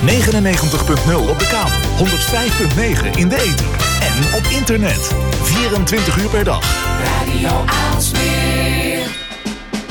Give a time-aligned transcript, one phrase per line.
[0.00, 3.66] 99.0 op de kabel, 105.9 in de ether
[4.00, 5.14] en op internet.
[5.42, 6.64] 24 uur per dag.
[7.04, 8.98] Radio Aalsmeer.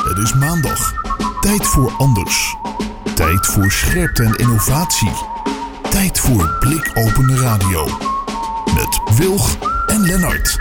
[0.04, 0.94] Het is maandag.
[1.40, 2.56] Tijd voor anders.
[3.16, 5.12] Tijd voor scherpte en innovatie.
[5.90, 7.86] Tijd voor blikopende radio.
[8.74, 10.58] Met Wilg en Lennart.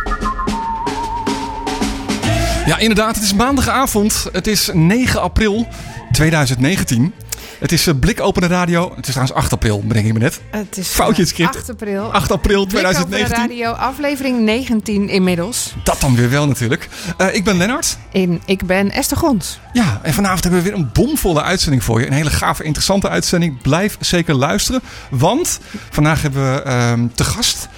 [2.66, 3.14] Ja, inderdaad.
[3.14, 4.26] Het is maandagavond.
[4.32, 5.68] Het is 9 april
[6.12, 7.14] 2019.
[7.58, 8.92] Het is uh, Blikopende Radio.
[8.96, 10.40] Het is trouwens 8 april, bedenk ik me net.
[10.50, 11.56] Het is Foutje in het script.
[11.56, 12.12] 8 april.
[12.12, 13.36] 8 april Blikopende 2019.
[13.36, 15.74] Radio, aflevering 19 inmiddels.
[15.82, 16.88] Dat dan weer wel natuurlijk.
[17.16, 17.96] Eh, ik ben Lennart.
[18.12, 19.60] En ik ben Esther Gons.
[19.72, 22.06] Ja, en vanavond hebben we weer een bomvolle uitzending voor je.
[22.06, 23.62] Een hele gave, interessante uitzending.
[23.62, 24.80] Blijf zeker luisteren.
[25.10, 25.60] Want
[25.90, 27.68] vandaag hebben we ehm, te gast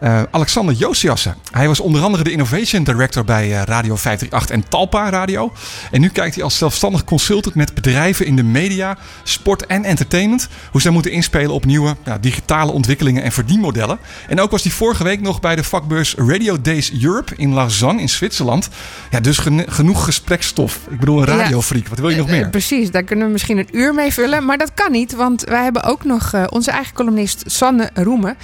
[0.00, 1.34] eh, Alexander Josiassen.
[1.50, 5.52] Hij was onder andere de Innovation Director bij eh, Radio 538 en Talpa Radio.
[5.90, 10.48] En nu kijkt hij als zelfstandig consultant met bedrijven in de media, sport en entertainment.
[10.70, 13.98] Hoe zij moeten inspelen op nieuwe ja, digitale ontwikkelingen en verdienmodellen.
[14.28, 18.00] En ook was hij vorige week nog bij de vakbeurs Radio Days Europe in Lausanne
[18.00, 18.68] in Zwitserland.
[19.10, 20.78] Ja, dus geno- genoeg gesprekstof.
[20.90, 21.88] Ik bedoel, een radiofreak.
[21.88, 22.48] Wat wil je nog Eh, meer?
[22.50, 24.44] precies, daar kunnen we misschien een uur mee vullen.
[24.44, 28.36] Maar dat kan niet, want wij hebben ook nog onze eigen columnist Sanne Roemen.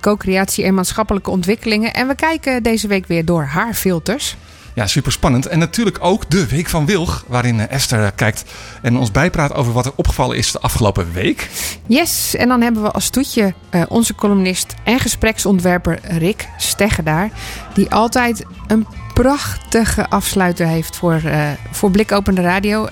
[0.00, 1.94] Co-creatie en maatschappelijke ontwikkelingen.
[1.94, 4.36] En we kijken deze week weer door haar filters.
[4.76, 5.46] Ja, super spannend.
[5.46, 8.44] En natuurlijk ook de Week van Wilg, waarin eh, Esther eh, kijkt
[8.82, 11.48] en ons bijpraat over wat er opgevallen is de afgelopen week.
[11.86, 17.30] Yes, en dan hebben we als toetje eh, onze columnist en gespreksontwerper Rick Steggedaar.
[17.74, 22.88] Die altijd een prachtige afsluiter heeft voor, eh voor Blikopende Radio.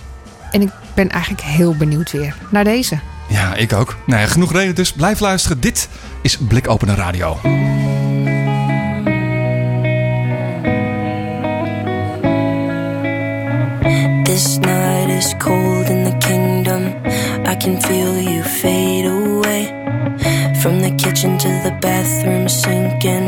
[0.50, 2.98] En ik ben eigenlijk heel benieuwd weer naar deze.
[3.28, 3.96] Ja, ik ook.
[4.06, 4.92] Nou ja, genoeg reden dus.
[4.92, 5.60] Blijf luisteren.
[5.60, 5.88] Dit
[6.22, 7.38] is Blikopende Radio.
[14.34, 16.82] This night is cold in the kingdom.
[17.46, 19.62] I can feel you fade away.
[20.60, 23.26] From the kitchen to the bathroom sinking.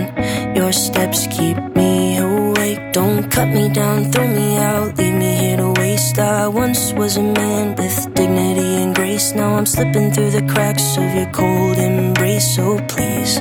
[0.57, 2.81] Your steps keep me awake.
[2.93, 6.19] Don't cut me down, throw me out, leave me here to waste.
[6.19, 9.33] I once was a man with dignity and grace.
[9.33, 12.57] Now I'm slipping through the cracks of your cold embrace.
[12.57, 13.39] So please,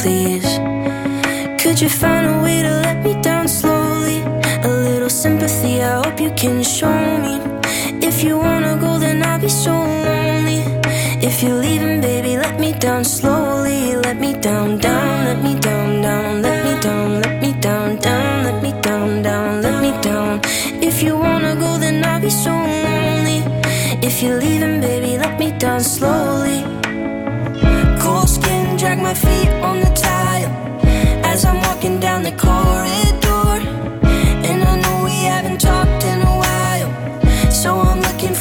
[0.00, 0.48] please.
[1.60, 3.73] Could you find a way to let me down slowly?
[5.24, 7.40] Sympathy, I hope you can show me.
[8.06, 10.60] If you wanna go, then I'll be so lonely.
[11.28, 13.96] If you're leaving, baby, let me down slowly.
[13.96, 18.44] Let me down, down, let me down, down, let me down, let me down, down,
[18.44, 20.42] let me down, down, let me down.
[20.88, 23.40] If you wanna go, then I'll be so lonely.
[24.08, 26.60] If you're leaving, baby, let me down slowly.
[27.98, 30.52] Cold skin, drag my feet on the tile
[31.24, 33.23] as I'm walking down the corridor.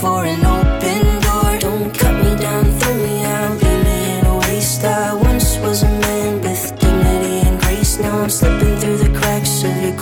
[0.03, 1.51] For an open door.
[1.59, 4.83] Don't cut me down, throw me out, leave me in a waste.
[4.83, 7.97] I once was a man with dignity and grace.
[7.99, 9.95] Now I'm slipping through the cracks of your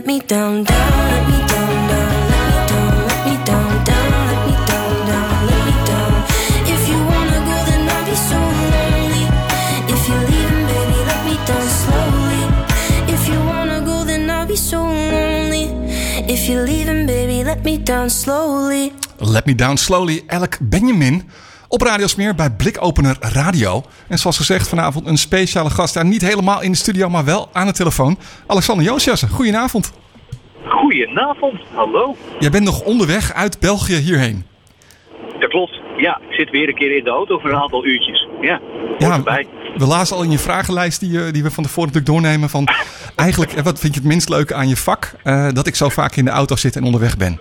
[0.00, 4.08] Let me down, down, let me down, down, let me down, let me down, down,
[4.30, 6.12] let me down, down, let me down.
[6.74, 8.38] If you wanna go, then I'll be so
[8.72, 9.24] lonely.
[9.92, 12.42] If you're leaving, baby, let me down slowly.
[13.12, 15.68] If you wanna go, then I'll be so lonely.
[16.32, 18.94] If you're leaving, baby, let me down slowly.
[19.20, 21.28] Let Me Down Slowly, Alec Benjamin.
[21.72, 23.82] Op Radio Smeer bij Blikopener Radio.
[24.08, 25.94] En zoals gezegd, vanavond een speciale gast.
[25.94, 28.18] Ja, niet helemaal in de studio, maar wel aan de telefoon.
[28.46, 29.92] Alexander Josiassen, goedenavond.
[30.66, 32.16] Goedenavond, hallo.
[32.38, 34.44] Jij bent nog onderweg uit België hierheen.
[35.40, 35.80] Dat klopt.
[35.96, 38.28] Ja, ik zit weer een keer in de auto voor een aantal uurtjes.
[38.40, 38.60] Ja,
[38.98, 39.46] Ja, erbij.
[39.76, 42.68] we lazen al in je vragenlijst die, je- die we van tevoren natuurlijk doornemen van...
[43.16, 45.12] Eigenlijk, eh, wat vind je het minst leuke aan je vak?
[45.22, 47.40] Eh, dat ik zo vaak in de auto zit en onderweg ben.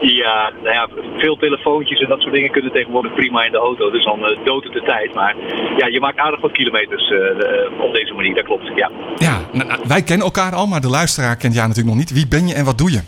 [0.00, 3.90] Ja, nou ja, veel telefoontjes en dat soort dingen kunnen tegenwoordig prima in de auto.
[3.90, 5.14] Dus dan eh dood het de tijd.
[5.14, 5.34] Maar
[5.76, 8.70] ja, je maakt aardig wat kilometers eh, eh, op deze manier, dat klopt.
[8.74, 8.90] Ja.
[9.16, 12.12] Ja, nou, nou, wij kennen elkaar al, maar de luisteraar kent jou natuurlijk nog niet.
[12.12, 13.00] Wie ben je en wat doe je?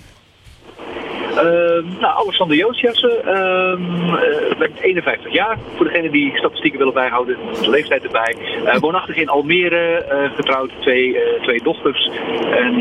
[1.38, 3.20] Ehm, nou, Alexander Joosjassen,
[4.58, 5.58] ben 51 jaar.
[5.76, 8.37] Voor degenen die statistieken willen bijhouden, de leeftijd erbij.
[8.64, 12.11] Eh, woonachtig in Almere, eh, getrouwd, twee, eh, twee dochters.
[12.50, 12.75] En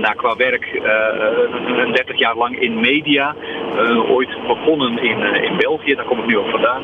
[0.00, 3.34] nou, qua werk eh, een 30 jaar lang in media.
[4.08, 6.82] Ooit begonnen in, in België, daar kom ik nu ook vandaan.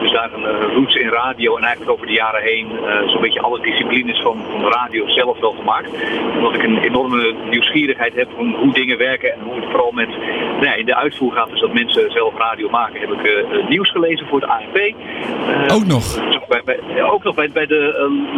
[0.00, 2.66] Dus daar een roots in radio en eigenlijk over de jaren heen
[3.06, 5.90] zo'n beetje alle disciplines van, van radio zelf wel gemaakt.
[6.36, 10.08] Omdat ik een enorme nieuwsgierigheid heb van hoe dingen werken en hoe het vooral met
[10.64, 11.50] nou ja, in de uitvoer gaat.
[11.50, 13.00] Dus dat mensen zelf radio maken.
[13.00, 14.76] Heb ik eh, eh, nieuws gelezen voor het ANP.
[14.76, 16.04] Eh, Ook nog.
[16.64, 17.82] bij, ook nog bij, bij de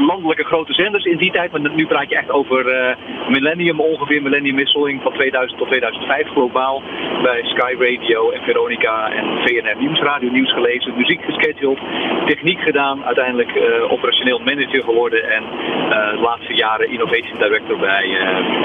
[0.07, 1.53] landelijke grote zenders in die tijd.
[1.53, 2.97] Maar nu praat je echt over
[3.29, 6.83] millennium ongeveer, millenniumwisseling van 2000 tot 2005 globaal.
[7.23, 11.79] Bij Sky Radio en Veronica en VNR Nieuwsradio nieuws gelezen, muziek gescheduled,
[12.27, 13.51] techniek gedaan, uiteindelijk
[13.89, 15.43] operationeel manager geworden en
[15.89, 18.07] de laatste jaren innovation director bij,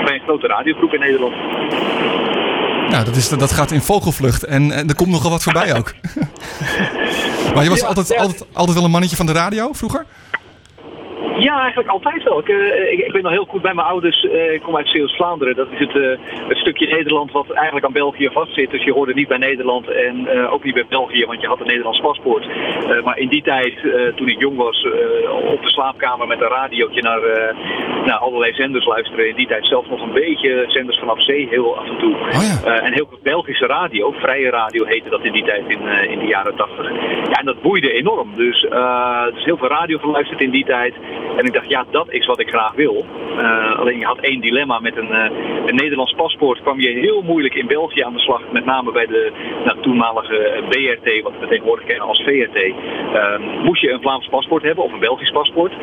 [0.06, 1.34] bij een grote radiogroep in Nederland.
[2.92, 5.94] Nou, dat, is, dat gaat in vogelvlucht en, en er komt nogal wat voorbij ook.
[7.54, 8.16] maar je was Ja, altijd, ja.
[8.16, 10.06] altijd, altijd wel een mannetje van de radio vroeger?
[11.42, 12.40] Ja, eigenlijk altijd wel.
[12.40, 14.26] Ik, eh, ik, ik ben nog heel goed bij mijn ouders.
[14.26, 15.56] eh, ik kom uit Zeeuws-Vlaanderen.
[15.56, 16.18] Dat is het, eh,
[16.48, 18.72] het stukje Nederland wat eigenlijk aan België vastzit.
[18.72, 21.68] Dus je hoorde niet bij Nederland en ook niet bij België, want je had een
[21.68, 22.48] Nederlands paspoort.
[23.04, 23.74] Maar in die tijd,
[24.16, 24.86] toen ik jong was,
[25.46, 27.22] op de slaapkamer met een radiootje naar,
[28.06, 29.30] naar allerlei zenders luisteren.
[29.30, 32.16] In die tijd zelfs nog een beetje zenders vanaf zee, heel af en toe.
[32.18, 32.52] ja.
[32.66, 36.20] Eh, en heel veel Belgische radio, vrije radio heette dat in die tijd in, in
[36.20, 36.92] de jaren 80.
[37.30, 38.36] Ja, en dat boeide enorm.
[38.36, 38.62] Dus,
[39.34, 40.94] dus heel veel radio geluisterd in die tijd.
[41.38, 43.06] En ik dacht, ja, dat is wat ik graag wil.
[43.38, 44.80] Eh, alleen je had één dilemma.
[44.80, 45.32] Met een, eh,
[45.66, 48.42] een Nederlands paspoort kwam je heel moeilijk in België aan de slag.
[48.52, 49.32] Met name bij de
[49.66, 52.74] nou, toenmalige BRT, wat we tegenwoordig kennen als VRT.
[53.14, 55.74] Ehm, moest je een Vlaams paspoort hebben of een Belgisch paspoort.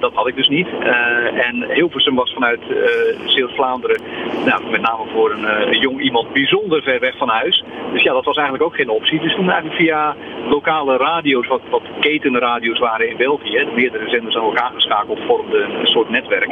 [0.00, 0.68] Dat had ik dus niet.
[0.80, 4.00] Eh, en Hilversum was vanuit eh Zeeuws-Vlaanderen,
[4.44, 7.64] nou, met name voor een, eh, een jong iemand, bijzonder ver weg van huis.
[7.92, 9.20] Dus ja, dat was eigenlijk ook geen optie.
[9.20, 10.16] Dus toen eigenlijk via
[10.48, 15.80] lokale radio's, wat, wat ketenradio's waren in België, hè, meerdere zenders aan elkaar geschakeld, vormden
[15.80, 16.50] een soort netwerk.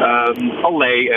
[0.00, 1.10] Ehm, allerlei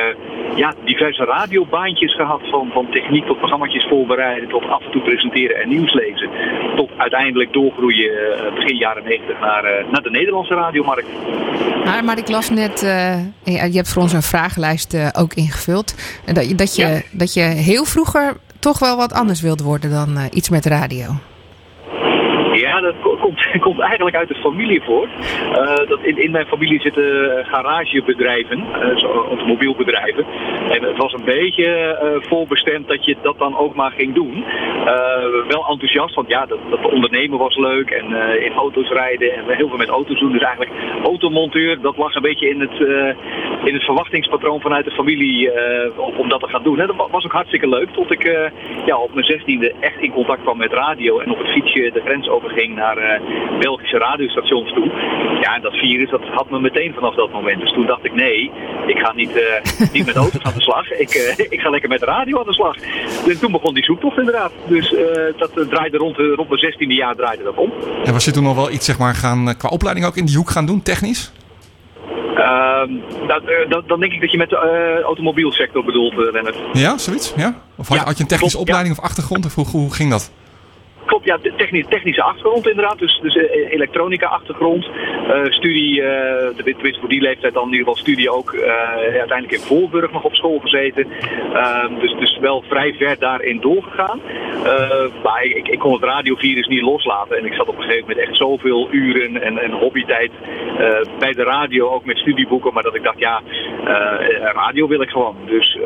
[0.55, 5.55] ja, diverse radiobaantjes gehad, van, van techniek tot programma's voorbereiden, tot af en toe presenteren
[5.61, 6.29] en nieuws lezen.
[6.75, 11.07] Tot uiteindelijk doorgroeien eh, begin jaren 90 naar, eh, naar de Nederlandse radiomarkt.
[11.85, 15.95] Maar, maar ik las net, eh, je hebt voor ons een vragenlijst ook ingevuld.
[16.25, 17.01] En Dat, je- dat, je, Ja.
[17.11, 21.05] dat je heel vroeger toch wel wat anders wilde worden dan iets met radio.
[22.53, 25.07] Ja, dat ko- komt, komt eigenlijk uit de familie voor.
[25.53, 30.25] Eh, dat in, in mijn familie zitten eh, garagebedrijven, eh, automobielbedrijven.
[30.69, 34.45] En het was een beetje voorbestemd dat je dat dan ook maar ging doen.
[35.47, 38.05] Wel enthousiast, want ja, dat, dat ondernemen was leuk en
[38.43, 40.31] in auto's rijden en heel veel met auto's doen.
[40.31, 40.71] Dus eigenlijk
[41.03, 42.79] automonteur, dat lag een beetje in het,
[43.63, 45.51] in het verwachtingspatroon vanuit de familie
[46.17, 46.79] om, dat te gaan doen.
[46.79, 46.85] Hè.
[46.85, 48.51] Dat wa- was ook hartstikke leuk, tot ik
[48.85, 52.01] ja, op mijn zestiende echt in contact kwam met radio en op het fietsje de
[52.05, 53.21] grens overging naar
[53.59, 54.91] Belgische radiostations toe.
[55.41, 57.59] Ja, en dat virus dat had me meteen vanaf dat moment.
[57.59, 58.51] Dus toen dacht ik, nee,
[58.87, 60.91] ik ga niet, eh, niet met auto's aan de slag.
[60.91, 62.75] Ik, eh, ik ga lekker met de radio aan de slag.
[63.27, 64.51] En toen begon die zoektocht inderdaad.
[64.67, 65.03] Dus eh,
[65.37, 67.71] dat draaide rond, rond mijn zestiende jaar draaide dat om.
[68.03, 70.37] En was je toen nog wel iets, zeg maar, gaan, qua opleiding ook in die
[70.37, 71.31] hoek gaan doen, technisch?
[72.35, 72.91] Ehm,
[73.27, 76.57] dat, dat, dan denk ik dat je met de eh, automobielsector bedoelt, Lennart.
[76.73, 77.33] Ja, zoiets?
[77.35, 77.55] Ja?
[77.77, 78.73] Of had, Ja, had je een technische klopt, ja.
[78.73, 79.45] opleiding of achtergrond?
[79.45, 80.31] Of hoe, hoe ging dat?
[81.09, 82.99] Klopt, ja, de techni- technische achtergrond inderdaad.
[82.99, 84.89] Dus, dus eh, elektronica achtergrond.
[85.27, 88.55] Eh, studie, eh, tenminste voor die leeftijd dan in ieder geval studie ook
[89.01, 91.07] uiteindelijk in Voorburg nog op school gezeten.
[91.53, 94.21] Ehm, dus, dus wel vrij ver daarin doorgegaan.
[95.23, 97.37] Maar ik, ik kon het radiovirus niet loslaten.
[97.37, 100.31] En ik zat op een gegeven moment echt zoveel uren en, en hobbytijd
[101.19, 102.73] bij de radio, ook met studieboeken.
[102.73, 103.41] Maar dat ik dacht, ja,
[104.53, 105.35] radio wil ik gewoon.
[105.45, 105.77] Dus,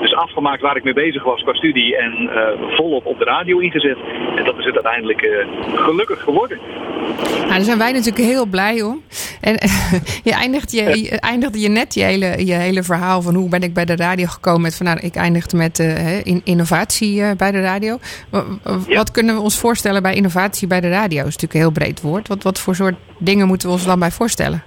[0.00, 2.30] dus afgemaakt waar ik mee bezig was qua studie en
[2.76, 3.98] volop op de radio ingezet.
[4.48, 6.58] Dat is het uiteindelijk eh, gelukkig geworden.
[7.36, 9.02] Nou, daar zijn wij natuurlijk heel blij om.
[9.40, 9.52] En
[10.28, 13.62] je, eindigt je, je eindigde je net je hele, je hele verhaal van hoe ben
[13.62, 14.62] ik bij de radio gekomen.
[14.62, 17.98] Met van, nou, ik eindigde met eh, in, innovatie eh, bij de radio.
[18.30, 18.44] Ja.
[18.94, 21.18] Wat kunnen we ons voorstellen bij innovatie bij de radio?
[21.18, 22.28] Dat is natuurlijk een heel breed woord.
[22.28, 24.62] Wat, wat voor soort dingen moeten we ons dan bij voorstellen?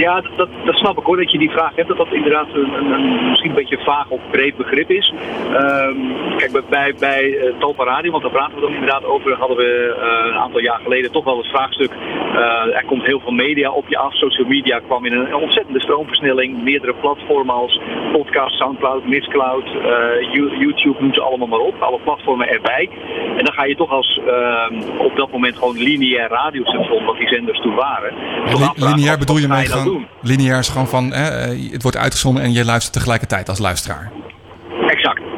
[0.00, 1.88] Ja, dat, dat, dat snap ik hoor, dat je die vraag hebt.
[1.88, 5.12] Dat dat inderdaad een, een, een misschien een beetje vaag of breed begrip is.
[5.52, 5.96] Ehm,
[6.36, 9.56] kijk, bij, bij, bij eh, Talpa Radio, want daar praten we dan inderdaad over, hadden
[9.56, 11.90] we eh, een aantal jaar geleden toch wel het vraagstuk.
[11.92, 14.14] eh, er komt heel veel media op je af.
[14.14, 16.62] Social media kwam in een ontzettende stroomversnelling.
[16.62, 17.80] Meerdere platformen als
[18.12, 19.64] podcast, Soundcloud, Mixcloud,
[20.32, 21.82] You- YouTube, noem ze allemaal maar op.
[21.82, 22.88] Alle platformen erbij.
[23.36, 27.28] En dan ga je toch als ehm, op dat moment gewoon lineair radiostation, wat die
[27.28, 28.12] zenders toen waren.
[28.46, 29.89] Li- lineair bedoel je mee dan gewoon...
[30.22, 34.12] Lineair is gewoon van, eh, het wordt uitgezonden en je luistert tegelijkertijd als luisteraar.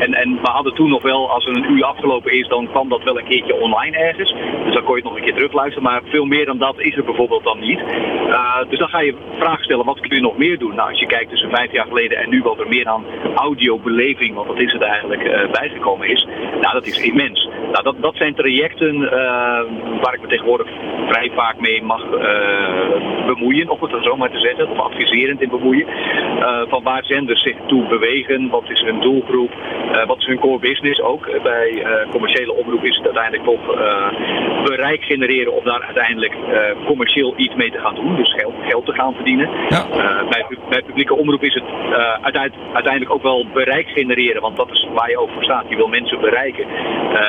[0.05, 2.89] En, en we hadden toen nog wel, als er een uur afgelopen is, dan kwam
[2.89, 4.35] dat wel een keertje online ergens.
[4.65, 5.83] Dus dan kon je het nog een keer terugluisteren.
[5.83, 7.81] Maar veel meer dan dat is er bijvoorbeeld dan niet.
[7.81, 10.75] Uh, dus dan ga je vragen stellen, wat kun je nog meer doen?
[10.75, 13.05] Nou, als je kijkt tussen vijf jaar geleden en nu wat er meer aan
[13.35, 16.27] audiobeleving, want dat is het eigenlijk, uh, bijgekomen is.
[16.61, 17.49] Nou, dat is immens.
[17.73, 19.11] Nou, dat, dat zijn trajecten uh,
[20.03, 20.67] waar ik me tegenwoordig
[21.09, 22.05] vrij vaak mee mag
[23.27, 25.87] bemoeien, om het zo maar te zeggen, of adviserend in bemoeien.
[26.69, 29.51] Van waar zenders zich toe bewegen, wat is hun doelgroep,
[29.83, 31.43] uh, wat is hun core business ook.
[31.43, 33.67] bij uh, commerciële omroep is het uiteindelijk toch
[34.65, 36.35] bereik genereren om daar uiteindelijk
[36.87, 39.49] commercieel iets mee te gaan doen, dus geld, geld te gaan verdienen.
[39.69, 39.87] Ja.
[40.29, 41.65] bij, bij publieke omroep is het
[42.73, 45.69] uiteindelijk ook wel bereik genereren, want dat is waar je ook voor staat.
[45.69, 46.67] Je wil mensen bereiken.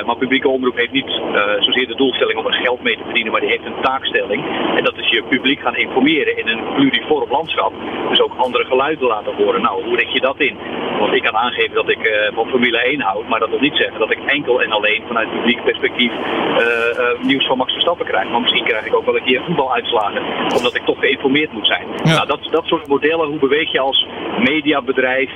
[0.05, 1.21] maar publieke omroep heeft niet
[1.59, 4.43] zozeer de doelstelling om er geld mee te verdienen, maar die heeft een taakstelling.
[4.77, 7.73] En dat is je publiek gaan informeren in een pluriform landschap.
[8.09, 9.61] Dus ook andere geluiden laten horen.
[9.61, 10.57] Nou, hoe richt je dat in?
[10.99, 13.99] Want ik kan aangeven dat ik van Formule 1 houd, maar dat wil niet zeggen
[13.99, 18.29] dat ik enkel en alleen vanuit publiek perspectief uh, uh, nieuws van Max Verstappen krijg.
[18.29, 20.21] Maar misschien krijg ik ook wel een keer voetbaluitslagen,
[20.57, 21.87] omdat ik toch geïnformeerd moet zijn.
[22.03, 22.13] Ja.
[22.13, 24.07] Nou, dat, dat soort modellen, hoe beweeg je als
[24.37, 25.29] mediabedrijf,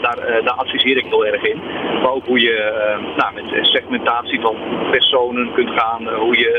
[0.00, 1.60] daar, daar adviseer ik heel erg in.
[2.02, 2.56] Maar ook hoe je
[3.16, 4.56] nou, met segmentatie van
[4.90, 6.52] personen kunt gaan, hoe je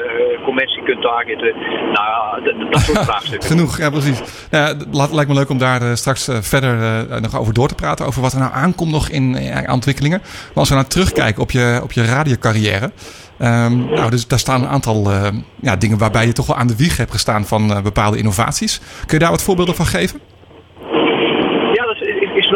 [0.44, 1.54] commercie kunt targeten.
[1.94, 3.50] Nou, dat soort vraagstukken.
[3.50, 4.48] Genoeg, ja precies.
[4.52, 6.76] Ja, het lijkt me leuk om daar straks verder
[7.22, 8.06] nog over door te praten.
[8.06, 9.36] Over wat er nou aankomt nog in
[9.74, 10.20] ontwikkelingen.
[10.22, 12.92] Maar als we nou terugkijken op je, op je radiocarrière.
[13.40, 15.12] Um, nou, dus daar staan een aantal
[15.62, 18.80] ja, dingen waarbij je toch wel aan de wieg hebt gestaan van bepaalde innovaties.
[19.06, 20.20] Kun je daar wat voorbeelden van geven?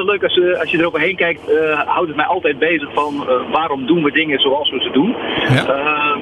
[0.07, 3.51] Leuk als, je, als je eroverheen kijkt, uh, houdt het mij altijd bezig van uh,
[3.51, 5.15] waarom doen we dingen zoals we ze doen.
[5.55, 5.63] Ja.
[5.75, 6.15] Uh,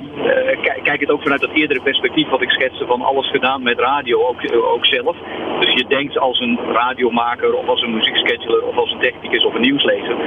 [0.61, 3.79] kijk, kijk het ook vanuit dat eerdere perspectief wat ik schetste van alles gedaan met
[3.79, 4.39] radio, ook,
[4.73, 5.15] ook zelf.
[5.59, 9.53] Dus je denkt als een radiomaker of als een muziekscheduler of als een technicus of
[9.53, 10.17] een nieuwslezer.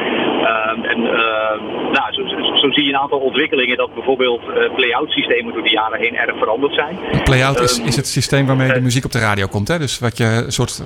[0.82, 1.00] en
[1.92, 4.40] nou, zo, zo, zo, zie je een aantal ontwikkelingen dat bijvoorbeeld
[4.74, 6.98] play-out systemen door de jaren heen erg veranderd zijn.
[7.24, 9.78] Play-out is, is het systeem waarmee de muziek op de radio komt, hè?
[9.78, 10.82] Dus wat je een soort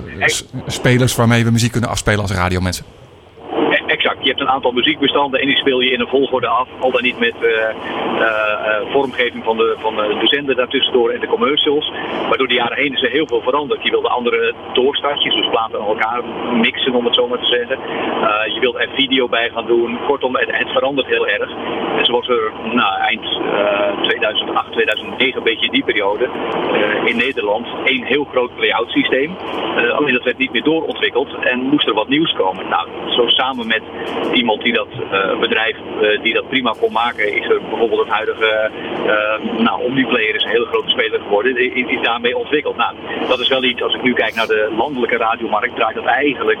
[0.67, 2.62] spelers waarmee we muziek kunnen afspelen als radiomensen.
[2.67, 3.02] Exact.
[4.23, 6.67] Je hebt een aantal muziekbestanden en die speel je in een volgorde af.
[6.79, 7.49] Al dan niet met uh,
[8.19, 11.91] uh, vormgeving van de, van de zender daartussendoor en de commercials.
[12.27, 13.83] Maar door de jaren heen is er heel veel veranderd.
[13.83, 16.23] Je wilde andere doorstartjes, dus platen aan elkaar
[16.61, 17.77] mixen om het zo maar te zeggen.
[18.53, 19.99] Je wilt er video bij gaan doen.
[20.07, 21.49] Kortom, het, verandert heel erg.
[21.97, 23.25] En zoals er nou, eind
[24.01, 26.29] 2008, 2009, een beetje die periode,
[27.05, 29.35] in Nederland, één heel groot play-out systeem.
[29.95, 32.69] alleen dat werd niet meer doorontwikkeld en moest er wat nieuws komen.
[32.69, 33.81] Nou, zo samen met
[34.33, 38.09] iemand die dat uh, bedrijf uh, die dat prima kon maken, is er bijvoorbeeld het
[38.09, 38.69] huidige
[39.05, 42.75] uh, nou, Omniplayer is een hele grote speler geworden, is, is daarmee ontwikkeld.
[42.75, 42.95] Nou,
[43.27, 46.59] dat is wel iets, als ik nu kijk naar de landelijke radiomarkt, draait dat eigenlijk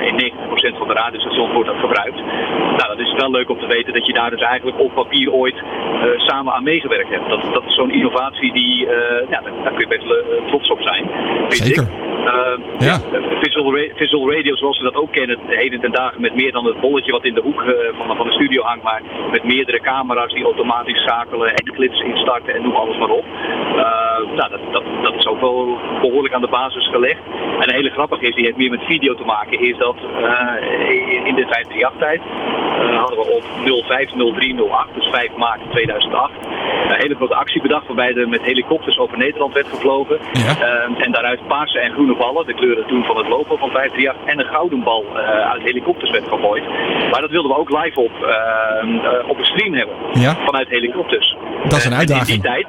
[0.00, 0.32] in
[0.74, 2.16] 90% van de radiostations wordt dat gebruikt.
[2.78, 5.32] Nou, dat is wel leuk om te weten dat je daar dus eigenlijk op papier
[5.32, 5.62] ooit
[6.16, 7.28] samen aan meegewerkt hebt.
[7.28, 8.86] Dat, dat is zo'n innovatie die,
[9.30, 10.06] ja, daar, kun je best
[10.48, 11.10] trots op zijn.
[11.48, 12.11] Zeker.
[12.78, 12.98] Ja.
[13.40, 16.64] Visual, visual radio, zoals we dat ook kennen, de heden ten dagen met meer dan
[16.64, 19.80] het bolletje wat in de hoek uh, van, van de studio hangt, maar met meerdere
[19.80, 23.24] camera's die automatisch schakelen en clips instarten en noem alles maar op.
[23.24, 27.20] Uh, nou, dat, dat, dat is ook wel behoorlijk aan de basis gelegd.
[27.60, 29.96] En een hele grappige is, die heeft meer met video te maken, is dat
[30.88, 32.20] in, in de 538-tijd
[32.90, 33.44] hadden we op
[33.86, 36.32] 050308, dus 5 maart 2008,
[36.88, 40.18] een hele grote actie bedacht waarbij er met helikopters over Nederland werd gevlogen.
[40.32, 40.56] Ja.
[40.98, 44.38] en daaruit paarse en groene ballen, de kleuren toen van het logo van 538, en
[44.38, 45.04] een gouden bal
[45.52, 46.64] uit helikopters werd gegooid.
[47.10, 49.96] Maar dat wilden we ook live op, uh, op een stream hebben.
[50.12, 50.36] Ja.
[50.44, 51.36] Vanuit helikopters.
[51.62, 52.28] Dat is een uitdaging.
[52.28, 52.66] in, die tijd,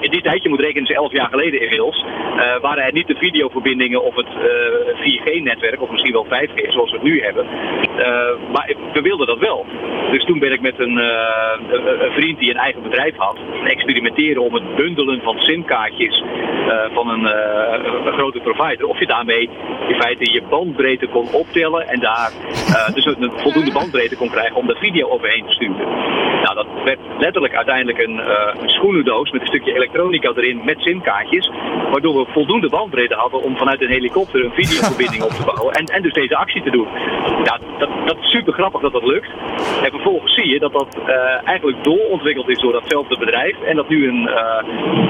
[0.00, 2.04] in die tijd, je moet rekenen, is 11 jaar geleden inmiddels,
[2.60, 4.28] waren er niet de videoverbindingen of het
[4.96, 7.46] 4G-netwerk, of misschien wel 5G zoals we het nu hebben.
[7.96, 9.66] Eh, maar we wilden dat wel.
[10.10, 14.42] Dus toen ben ik met een, eh, een- vriend die een eigen bedrijf had, experimenteren
[14.42, 16.22] om het bundelen van simkaartjes
[16.66, 18.86] eh, van een, eh, een provider.
[18.86, 19.50] Of je daarmee
[19.88, 22.30] in feite je bandbreedte kon optellen en daar
[22.74, 25.86] eh, dus een voldoende bandbreedte kon krijgen om de video overheen te sturen.
[26.46, 30.80] Nou, dat werd letterlijk uiteindelijk een, eh, een schoenendoos met een stukje elektronica erin met
[30.80, 31.50] simkaartjes.
[31.90, 35.74] Waardoor we voldoende bandbreedte hadden om vanuit een helikopter een videoverbinding op te bouwen.
[35.74, 36.88] En, en dus deze actie te doen.
[37.44, 39.30] Ja, dat, dat is super grappig dat dat lukt.
[39.82, 43.60] En vervolgens zie je dat dat eh, eigenlijk doorontwikkeld is door datzelfde bedrijf.
[43.62, 44.22] En dat nu een,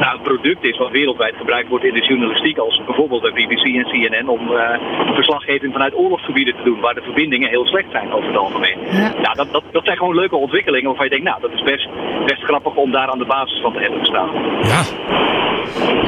[0.01, 2.59] nou, een product is wat wereldwijd gebruikt wordt in de journalistiek.
[2.59, 4.81] Als bijvoorbeeld bij BBC en CNN om eh,
[5.15, 6.81] verslaggeving vanuit oorlogsgebieden te doen.
[6.81, 8.79] Waar de verbindingen heel slecht zijn over het algemeen.
[8.91, 9.13] Ja.
[9.23, 11.89] Ja, dat, dat, dat zijn gewoon leuke ontwikkelingen waarvan je denkt, nou, dat is best,
[12.27, 14.29] best grappig om daar aan de basis van te hebben gestaan.
[14.63, 14.83] Ja,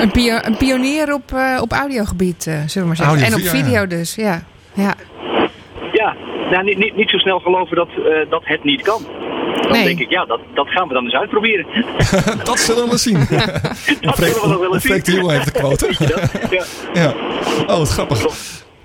[0.03, 3.17] Een, pio- een pionier op, eh, op audiogebied, eh, zullen we maar zeggen.
[3.17, 3.87] Audio, en op video, video ja.
[3.87, 4.41] dus, ja.
[4.75, 4.95] ja.
[5.93, 6.17] Ja,
[6.51, 9.03] nou, niet, niet, niet zo snel geloven dat, eh, dat het niet kan.
[9.63, 9.85] Dan Nee.
[9.85, 11.67] denk ik, ja, dat, dat gaan we dan eens uitproberen.
[12.45, 13.19] dat zullen we zien.
[14.01, 15.21] dat zullen we nog wel eens Freek de zien.
[15.21, 15.89] Jonge heeft de quote.
[16.51, 16.63] Ja.
[16.93, 17.15] Ja.
[17.67, 18.27] Oh, wat grappig.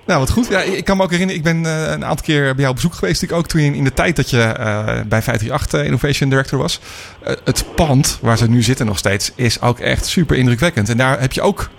[0.06, 0.48] Nou, wat goed.
[0.48, 2.76] Ja, ik kan me ook herinneren, ik ben eh, een aantal keer bij jou op
[2.76, 3.22] bezoek geweest.
[3.22, 6.60] Ik ook toen in, in de tijd dat je eh, bij 538 eh, Innovation Director
[6.60, 6.80] was.
[7.24, 10.90] Eh, het pand waar ze nu zitten nog steeds is ook echt super indrukwekkend.
[10.90, 11.70] En daar heb je ook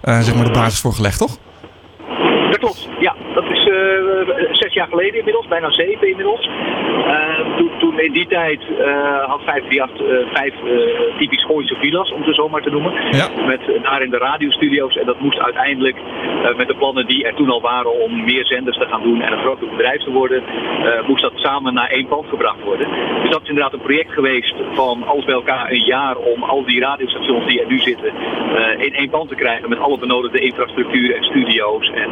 [0.00, 1.38] eh, zeg maar de basis voor gelegd, toch?
[2.50, 3.16] Dat klopt, ja.
[3.34, 4.51] Dat is eh,
[4.82, 6.48] jaar geleden inmiddels, bijna zeven inmiddels.
[7.06, 12.12] Eh, toen, toen in die tijd eh, had 538 eh, vijf eh, typisch Gooise villas,
[12.12, 12.92] om ze zo maar te noemen.
[13.10, 13.28] Ja.
[13.46, 14.96] Met eh, daar in de radiostudio's.
[14.96, 15.96] En dat moest uiteindelijk
[16.56, 19.32] met de plannen die er toen al waren om meer zenders te gaan doen en
[19.32, 20.42] een groter bedrijf te worden,
[21.06, 22.88] moest dat samen naar één pand gebracht worden.
[23.22, 26.64] Dus dat is inderdaad een project geweest van alles bij elkaar een jaar om al
[26.64, 28.12] die radiostations die er nu zitten
[28.78, 32.10] in één pand te krijgen met alle benodigde infrastructuur en studio's en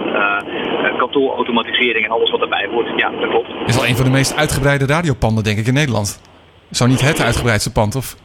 [0.96, 2.59] kantoorautomatisering en alles wat daarbij
[2.96, 3.48] Ja, dat klopt.
[3.66, 6.20] Is wel een van de meest uitgebreide radiopanden, denk ik, in Nederland.
[6.70, 8.16] Zo niet het uitgebreidste pand, of?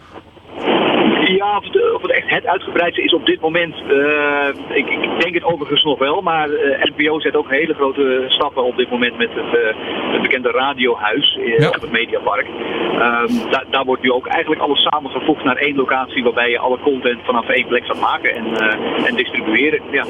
[1.55, 5.43] Ja, of het, echt het uitgebreidste is op dit moment, eh, ik, ik denk het
[5.43, 9.29] overigens nog wel, maar eh, NPO zet ook hele grote stappen op dit moment met
[9.33, 9.75] het, eh,
[10.13, 11.67] het bekende radiohuis eh, Ja.
[11.67, 12.47] op het Mediapark.
[12.47, 16.79] Ehm, daar- daar wordt nu ook eigenlijk alles samengevoegd naar één locatie waarbij je alle
[16.79, 19.81] content vanaf één plek gaat maken en, eh, en distribueren.
[19.91, 20.05] Ja.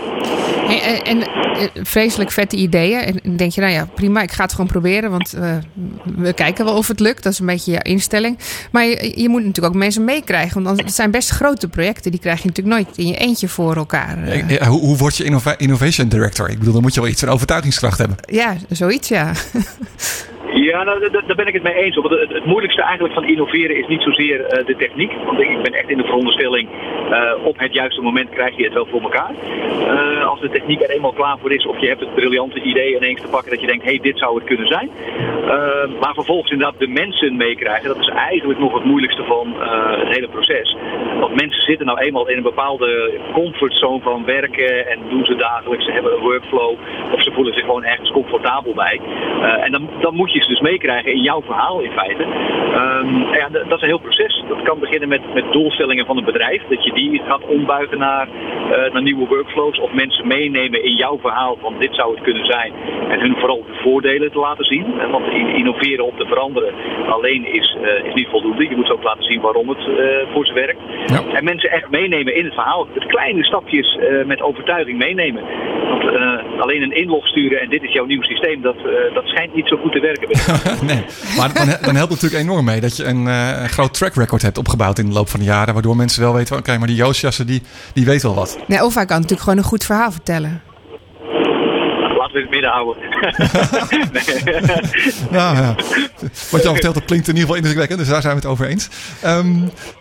[0.68, 3.00] Eh, en eh, vreselijk vette ideeën.
[3.00, 5.12] En denk je, nou ja, prima, ik ga het gewoon proberen.
[5.12, 5.58] Want eh,
[6.16, 7.24] we kijken wel of het lukt.
[7.24, 8.38] Dat is een beetje je instelling.
[8.72, 10.64] Maar je, je moet natuurlijk ook mensen meekrijgen.
[10.64, 12.12] Want het zijn best grote projecten.
[12.12, 14.24] Die krijg je natuurlijk nooit in je eentje voor elkaar.
[14.24, 14.68] eh.
[14.68, 16.50] Hoe, hoe word je innova- Innovation Director?
[16.50, 18.18] Ik bedoel, dan moet je wel iets van overtuigingskracht hebben.
[18.30, 19.32] Ja, zoiets ja.
[20.64, 21.96] Ja, nou, da- da- daar ben ik het mee eens.
[21.96, 25.12] Want het, moeilijkste eigenlijk van innoveren is niet zozeer eh, de techniek.
[25.26, 26.70] Want ik ben echt in de veronderstelling,
[27.12, 29.32] eh, op het juiste moment krijg je het wel voor elkaar.
[29.88, 32.96] Eh, als de techniek er eenmaal klaar voor is, of je hebt het briljante idee
[32.96, 34.89] ineens te pakken dat je denkt, hé, hey, dit zou het kunnen zijn.
[36.00, 39.54] Maar vervolgens inderdaad de mensen meekrijgen, dat is eigenlijk nog het moeilijkste van
[40.00, 40.76] het hele proces.
[41.20, 45.86] Want mensen zitten nou eenmaal in een bepaalde comfortzone van werken en doen ze dagelijks,
[45.86, 46.78] ze hebben een workflow
[47.12, 49.02] of ze voelen zich gewoon ergens comfortabel bij.
[49.62, 52.24] En dan, dan moet je ze dus meekrijgen in jouw verhaal in feite.
[52.24, 54.44] Ehm, ja, d- dat is een heel proces.
[54.48, 58.28] Dat kan beginnen met, met doelstellingen van een bedrijf, dat je die gaat ombuigen naar,
[58.72, 62.46] eh, naar nieuwe workflows of mensen meenemen in jouw verhaal van dit zou het kunnen
[62.46, 62.72] zijn
[63.10, 64.86] en hun vooral de voordelen te laten zien.
[65.00, 66.74] Eh, Want in- innoveren op te veranderen
[67.08, 68.70] alleen is, eh, is niet voldoende.
[68.70, 69.84] Je moet ze ook laten zien waarom het
[70.34, 70.80] voor ze werkt.
[71.06, 71.22] Ja.
[71.38, 72.88] En mensen echt meenemen in het verhaal.
[72.94, 75.44] Het kleine stapjes met overtuiging meenemen.
[75.89, 76.04] Want
[76.60, 78.76] alleen een inlog sturen en dit is jouw nieuw systeem, dat,
[79.13, 80.28] dat schijnt niet zo goed te werken.
[80.82, 81.06] nee,
[81.38, 84.15] maar dan, dan helpt het natuurlijk enorm mee dat je een, eh, een groot track
[84.15, 85.74] record hebt opgebouwd in de loop van de jaren.
[85.74, 87.62] Waardoor mensen wel weten, van, oké, maar die Joostjassen die,
[87.93, 88.58] die weet wel wat.
[88.67, 90.62] Nee, of hij kan natuurlijk gewoon een goed verhaal vertellen.
[92.17, 93.04] Laten we het midden houden.
[95.32, 95.76] Nou ja,
[96.52, 98.00] wat je al vertelt, dat klinkt in ieder geval indrukwekkend.
[98.00, 98.89] Dus daar zijn we het over eens.
[99.21, 99.56] Ehm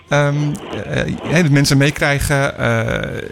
[0.08, 0.36] ehm,
[1.30, 2.58] eh, dat mensen meekrijgen.
[2.58, 3.22] eh,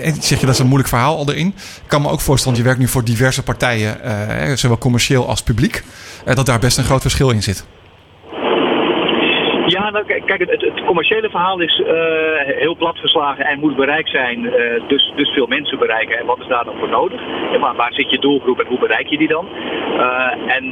[0.00, 1.46] en zeg je, dat is een moeilijk verhaal al erin.
[1.56, 5.28] Ik kan me ook voorstellen, want je werkt nu voor diverse partijen, eh, zowel commercieel
[5.28, 5.82] als publiek,
[6.34, 7.64] dat daar best een groot verschil in zit.
[9.88, 11.94] Ja, nou, kijk, het, het- commerciële verhaal is eh,
[12.56, 14.52] heel plat geslagen en moet bereikt zijn.
[14.52, 16.18] eh, dus, dus veel mensen bereiken.
[16.18, 17.20] En wat is daar dan voor nodig?
[17.52, 19.46] En waar, waar zit je doelgroep en hoe bereik je die dan?
[19.98, 20.68] Eh, en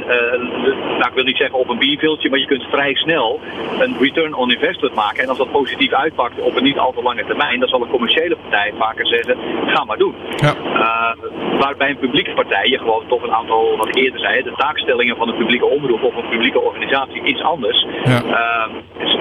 [0.99, 3.39] nou, ik wil niet zeggen op een bierveeltje, maar je kunt vrij snel
[3.79, 5.23] een return on investment maken.
[5.23, 7.89] En als dat positief uitpakt op een niet al te lange termijn, dan zal een
[7.89, 10.15] commerciële partij vaker zeggen, ga maar doen.
[10.35, 10.53] Ja.
[10.73, 14.43] Uh, waar bij een publieke partij je gewoon toch een aantal, wat ik eerder zei,
[14.43, 17.85] de taakstellingen van een publieke omroep of een publieke organisatie iets anders.
[18.03, 18.21] Ja.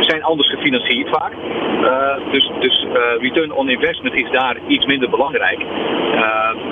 [0.01, 1.33] Zijn anders gefinancierd vaak.
[1.33, 2.87] Uh, dus dus
[3.19, 5.59] return on investment is daar iets minder belangrijk.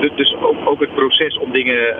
[0.00, 1.96] dus dus ook, ook, het proces om dingen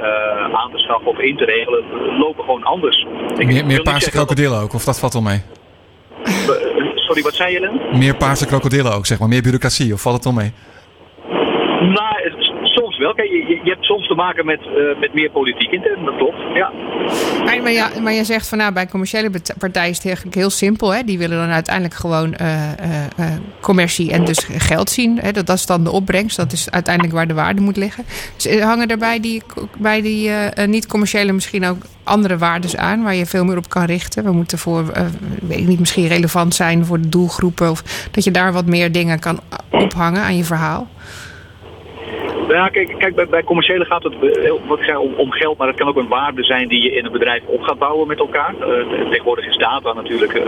[0.53, 1.85] aan te schaffen of in te regelen
[2.19, 3.07] lopen gewoon anders.
[3.37, 5.43] meer meer paarse krokodillen ook, of dat valt wel mee?
[6.95, 7.99] Sorry, wat zei je dan?
[7.99, 9.29] Meer paarse krokodillen ook, zeg maar.
[9.29, 10.53] Meer bureaucratie, of valt het wel mee?
[11.81, 12.15] Nou,
[13.05, 13.27] wel.
[13.27, 16.39] Je, hebt soms te maken met, uh, met meer politiek intern, dat klopt.
[16.55, 16.73] Ja.
[17.45, 20.95] Maar, maar, maar je zegt van nou, bij commerciële partijen is het eigenlijk heel simpel.
[20.95, 21.03] Hè?
[21.03, 22.71] Die willen dan uiteindelijk gewoon uh,
[23.21, 23.27] uh,
[23.61, 25.19] commercie en dus geld zien.
[25.19, 25.33] Hè?
[25.33, 26.37] Dat, dat is dan de opbrengst.
[26.37, 28.05] Dat is uiteindelijk waar de waarde moet liggen.
[28.37, 29.43] Dus hangen er bij die,
[29.79, 30.31] bij die
[30.67, 34.25] niet-commerciële misschien ook andere waarden aan waar je veel meer op kan richten.
[34.25, 34.85] We moeten voor,
[35.43, 37.71] weet ik niet, misschien relevant zijn voor de doelgroepen.
[37.71, 39.41] Of dat je daar wat meer dingen kan
[39.71, 40.89] ophangen aan je verhaal.
[42.49, 45.89] Ja, kijk, kijk bij, commerciële gaat het eh, wat om, om, geld, maar het kan
[45.89, 48.55] ook een waarde zijn die je in een bedrijf op gaat bouwen met elkaar.
[48.61, 50.43] Uh, tegenwoordig is data natuurlijk uh,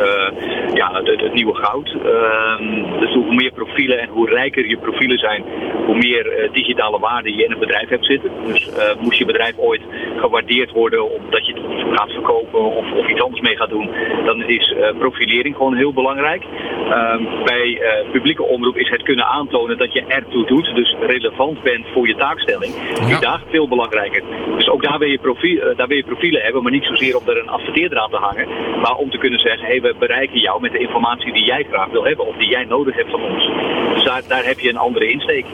[0.74, 1.96] ja, het, het, nieuwe goud.
[2.04, 5.44] Uh, dus hoe meer profielen en hoe rijker je profielen zijn,
[5.86, 8.30] hoe meer digitale waarde je in een bedrijf hebt zitten.
[8.46, 9.82] Dus moest je bedrijf ooit
[10.16, 13.90] gewaardeerd worden omdat je het gaat verkopen of, of iets anders mee gaat doen,
[14.24, 16.44] dan is profilering gewoon heel belangrijk.
[16.90, 17.80] Ehm, bij
[18.12, 22.16] publieke omroep is het kunnen aantonen dat je ertoe doet, dus relevant bent voor je
[22.16, 22.74] taakstelling,
[23.08, 24.22] is daar veel belangrijker.
[24.56, 27.16] Dus ook daar wil, je profiel, eh, daar wil je profielen hebben, maar niet zozeer
[27.16, 28.46] om er een adverteerder aan te hangen,
[28.80, 31.88] maar om te kunnen zeggen, hey, we bereiken jou met de informatie die jij graag
[31.90, 33.50] wil hebben of die jij nodig hebt van ons.
[33.94, 35.46] Dus daar, daar heb je een andere insteek.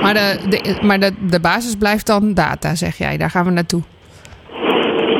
[0.00, 3.16] Maar, de, de maar de, de basis blijft dan data, zeg jij.
[3.16, 3.82] Daar gaan we naartoe.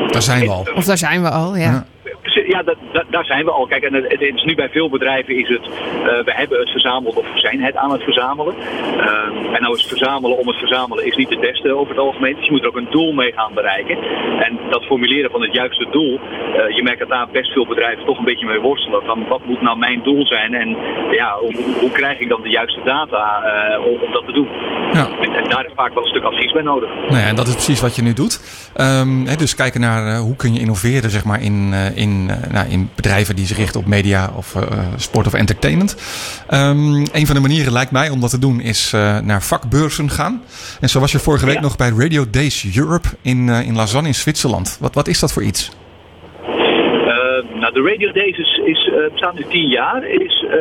[0.07, 0.67] Daar zijn we al.
[0.75, 1.61] Of daar zijn we al, ja.
[1.61, 1.85] ja
[2.47, 2.77] ja, dat,
[3.09, 3.65] daar zijn we al.
[3.65, 7.15] Kijk, en het, is nu bij veel bedrijven is het, uh, we hebben het verzameld
[7.15, 8.55] of we zijn het aan het verzamelen.
[8.97, 12.35] Uh, en nou is verzamelen om het verzamelen is niet het beste over het algemeen.
[12.35, 13.97] Dus je moet er ook een doel mee gaan bereiken.
[14.39, 18.05] En dat formuleren van het juiste doel, uh, je merkt dat daar best veel bedrijven
[18.05, 19.01] toch een beetje mee worstelen.
[19.05, 20.77] Van wat moet nou mijn doel zijn en
[21.11, 23.41] ja, hoe, hoe krijg ik dan de juiste data
[23.85, 24.47] om, om, dat te doen?
[24.93, 25.09] Ja.
[25.21, 26.89] En, en, daar is vaak wel een stuk advies bij nodig.
[26.89, 28.39] Nou ja, en dat is precies wat je nu doet.
[28.77, 32.69] Um, hè, dus kijken naar hoe kun je innoveren zeg maar, in, in eh, nou,
[32.69, 34.63] in bedrijven die zich richten op media of uh,
[34.95, 35.95] sport of entertainment.
[36.49, 40.09] Um, een van de manieren lijkt mij om dat te doen is uh, naar vakbeurzen
[40.09, 40.41] gaan.
[40.79, 44.15] En zo was je vorige week nog bij Radio Days Europe in, in Lausanne in
[44.15, 44.77] Zwitserland.
[44.79, 45.71] Wat, wat is dat voor iets?
[47.53, 50.03] Nou, de Radio Days is, is uh, bestaat nu tien jaar.
[50.07, 50.51] is uh,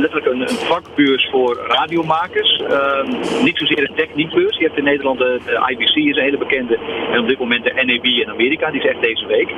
[0.00, 2.60] letterlijk een, een, vakbeurs voor radiomakers.
[2.60, 4.56] Uh, niet zozeer een techniekbeurs.
[4.56, 6.78] Je hebt in Nederland de, de, IBC, is een hele bekende.
[7.12, 9.48] En op dit moment de NAB in Amerika, die is echt deze week.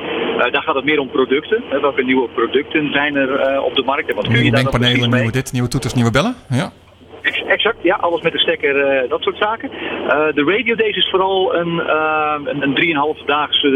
[0.51, 1.63] daar gaat het meer om producten.
[1.81, 4.09] welke nieuwe producten zijn er op de markt?
[4.09, 6.35] En wat kun je daar dan nieuwe dit, nieuwe toeters, nieuwe bellen?
[6.49, 6.71] Ja.
[7.35, 9.71] Exact, ja, alles met de stekker, uh, dat soort zaken.
[9.71, 13.69] Uh, de Radio Days is vooral een, uh, een, een 3,5 daagse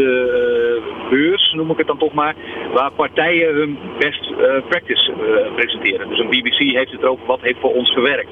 [1.10, 2.34] beurs, noem ik het dan toch maar,
[2.72, 4.30] waar partijen hun best
[4.68, 5.12] practice
[5.54, 6.08] presenteren.
[6.08, 8.30] Dus een BBC heeft het erover wat heeft voor ons gewerkt.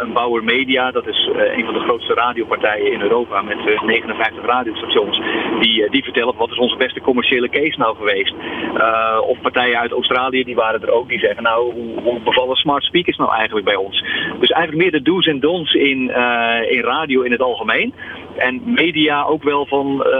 [0.00, 5.20] een Bauer Media, dat is een van de grootste radiopartijen in Europa met 59 radiostations,
[5.60, 8.34] die, die vertellen wat is onze beste commerciële case nou geweest.
[9.20, 12.84] of partijen uit Australië, die waren er ook, die zeggen nou, hoe, hoe bevallen smart
[12.84, 14.04] speakers nou eigenlijk bij ons?
[14.40, 17.94] Dus eigenlijk meer de do's en don'ts in, uh, in radio in het algemeen.
[18.36, 20.12] En media ook wel van, uh,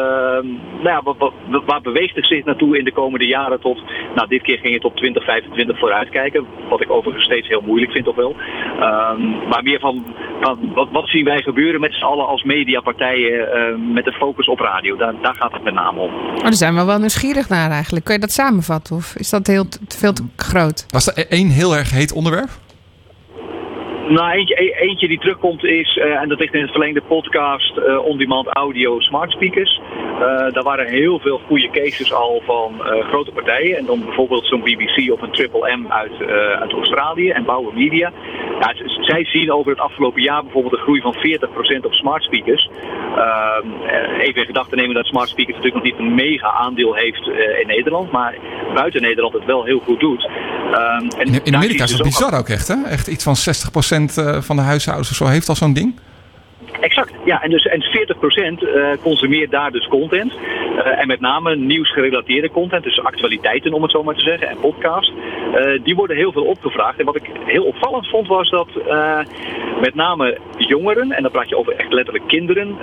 [0.82, 1.32] nou ja, wat,
[1.66, 3.82] waar beweegt het zich naartoe in de komende jaren tot,
[4.14, 6.46] nou dit keer ging het op 2025 vooruitkijken.
[6.68, 8.36] Wat ik overigens steeds heel moeilijk vind toch wel.
[8.80, 10.04] Um, maar meer van,
[10.40, 14.46] van wat, wat, zien wij gebeuren met z'n allen als mediapartijen uh, met de focus
[14.46, 14.96] op radio.
[14.96, 16.10] Daar, daar gaat het met name om.
[16.12, 18.04] Maar daar zijn we wel nieuwsgierig naar eigenlijk.
[18.04, 20.86] Kun je dat samenvatten of is dat heel, veel te groot?
[20.88, 22.50] Was er één heel erg heet onderwerp?
[24.08, 27.76] Nou, eentje, e-, eentje die terugkomt is, uh, en dat ligt in het verlengde podcast,
[27.76, 29.80] uh, on-demand audio smart speakers.
[30.14, 30.20] Uh,
[30.52, 33.76] daar waren heel veel goede cases al van grote partijen.
[33.76, 36.22] En dan bijvoorbeeld zo'n BBC of een Triple M uit,
[36.60, 38.12] uit Australië en Bauer Media.
[39.00, 42.68] Zij zien over het afgelopen jaar bijvoorbeeld een groei van 40% op smart speakers.
[43.16, 43.66] Ehm,
[44.18, 47.26] even in gedachten nemen dat smart speakers natuurlijk nog niet een mega aandeel heeft
[47.60, 48.10] in Nederland.
[48.10, 48.34] Maar
[48.74, 50.28] buiten Nederland het wel heel goed doet.
[50.72, 52.82] Ehm, en in, in Amerika is het dus bizar ook echt, hè?
[52.84, 55.94] Echt iets van 60% eh, van de huishoudens of zo heeft al zo'n ding?
[56.80, 57.42] Exact, ja.
[57.42, 60.32] En, dus, en 40% uh, eh, consumeert daar dus content.
[60.32, 64.60] Uh, en met name nieuwsgerelateerde content, dus actualiteiten om het zo maar te zeggen, en
[64.60, 65.10] podcast.
[65.10, 66.98] Uh, die worden heel veel opgevraagd.
[66.98, 68.68] En wat ik heel opvallend vond was dat
[69.80, 72.76] met name jongeren, en dan praat je over echt letterlijk kinderen,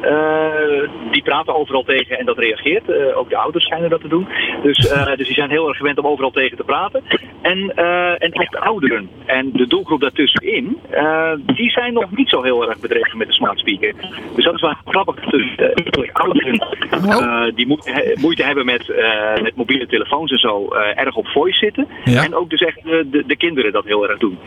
[1.12, 3.16] die praten overal tegen en dat reageert.
[3.16, 4.28] ook de ouders schijnen dat te doen.
[4.64, 4.78] Dus,
[5.18, 7.04] dus die zijn heel erg gewend om overal tegen te praten.
[7.42, 9.10] en, eh, en echt ouderen.
[9.26, 13.34] En de doelgroep daartussenin, eh, die zijn nog niet zo heel erg bedreven met de
[13.34, 13.94] smart speaker.
[14.36, 15.16] Dus dat is wel grappig.
[15.16, 20.38] Dus, uh, ouderen uh, die moeite, he- moeite hebben met, eh, met mobiele telefoons en
[20.40, 21.88] zo, eh, erg op voice zitten.
[22.04, 22.24] Ja.
[22.24, 24.38] En ook dus echt de, de, de kinderen dat heel erg doen.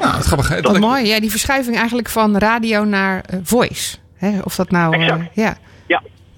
[0.00, 0.48] Nou, het grappig.
[0.48, 0.54] hè?
[0.54, 1.06] Wat Dat- mooi.
[1.06, 3.96] Ja, die verschuiving eigenlijk van radio naar eh, voice.
[4.16, 4.94] Hè, of dat nou...
[4.96, 5.56] eh, ja.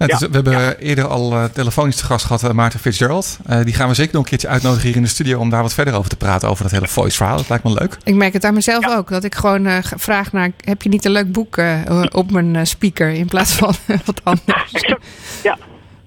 [0.07, 0.17] Ja.
[0.19, 3.39] Ja, we hebben eerder al eh, telefonisch te gast gehad, eh, Maarten Fitzgerald.
[3.47, 5.63] Eh, die gaan we zeker nog een keertje uitnodigen hier in de studio om daar
[5.63, 7.37] wat verder over te praten, over dat hele voice verhaal.
[7.37, 7.97] Dat lijkt me leuk.
[8.05, 9.09] Ik merk het aan mezelf ook.
[9.11, 10.51] Dat ik gewoon vraag naar...
[10.65, 11.61] Heb je niet een leuk boek
[12.11, 14.73] op mijn speaker in plaats van wat anders?
[14.73, 15.05] Exact.
[15.43, 15.59] Ja,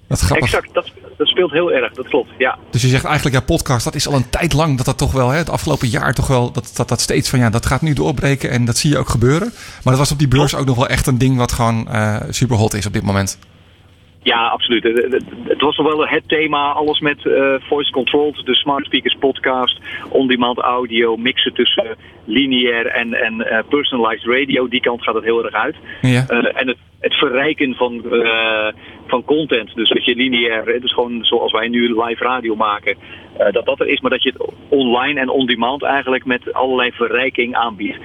[0.08, 0.45] Dat is grappig.
[0.53, 0.73] exact.
[0.73, 2.29] Dat, dat speelt heel erg, dat klopt.
[2.38, 2.58] Ja.
[2.69, 5.12] Dus je zegt eigenlijk, ja, podcast, dat is al een tijd lang dat dat toch
[5.12, 7.82] wel, hè, het afgelopen jaar toch wel, dat, dat dat steeds van, ja, dat gaat
[7.82, 9.53] nu doorbreken en dat zie je ook gebeuren.
[9.84, 12.15] Maar dat was op die beurs ook nog wel echt een ding wat gewoon eh
[12.29, 13.38] super hot is op dit moment.
[14.23, 14.83] Ja, absoluut.
[14.83, 19.79] Het- was toch wel het thema, alles met eh, voice controlled, de smart speakers podcast,
[20.09, 24.67] on-demand audio, mixen tussen lineair en, en eh, personalized radio.
[24.67, 25.75] Die kant gaat het heel erg uit.
[26.01, 26.25] Ja.
[26.27, 28.01] Eh, en het, het verrijken van,
[29.07, 29.75] van content.
[29.75, 32.95] Dus dat je lineair, dus gewoon zoals wij nu live radio maken,
[33.51, 37.55] dat dat er is, maar dat je het online en on-demand eigenlijk met allerlei verrijking
[37.55, 37.97] aanbiedt.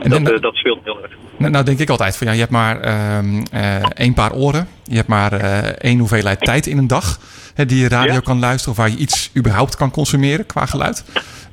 [0.00, 1.16] En, Dat, dat speelt heel erg.
[1.38, 4.68] Nou, nou denk ik altijd van, ja, je hebt maar ehm, eh, één paar oren.
[4.84, 7.18] Je hebt maar eh, één hoeveelheid tijd in een dag
[7.54, 8.20] hè, die je radio Ja.
[8.20, 11.04] kan luisteren of waar je iets überhaupt kan consumeren qua geluid.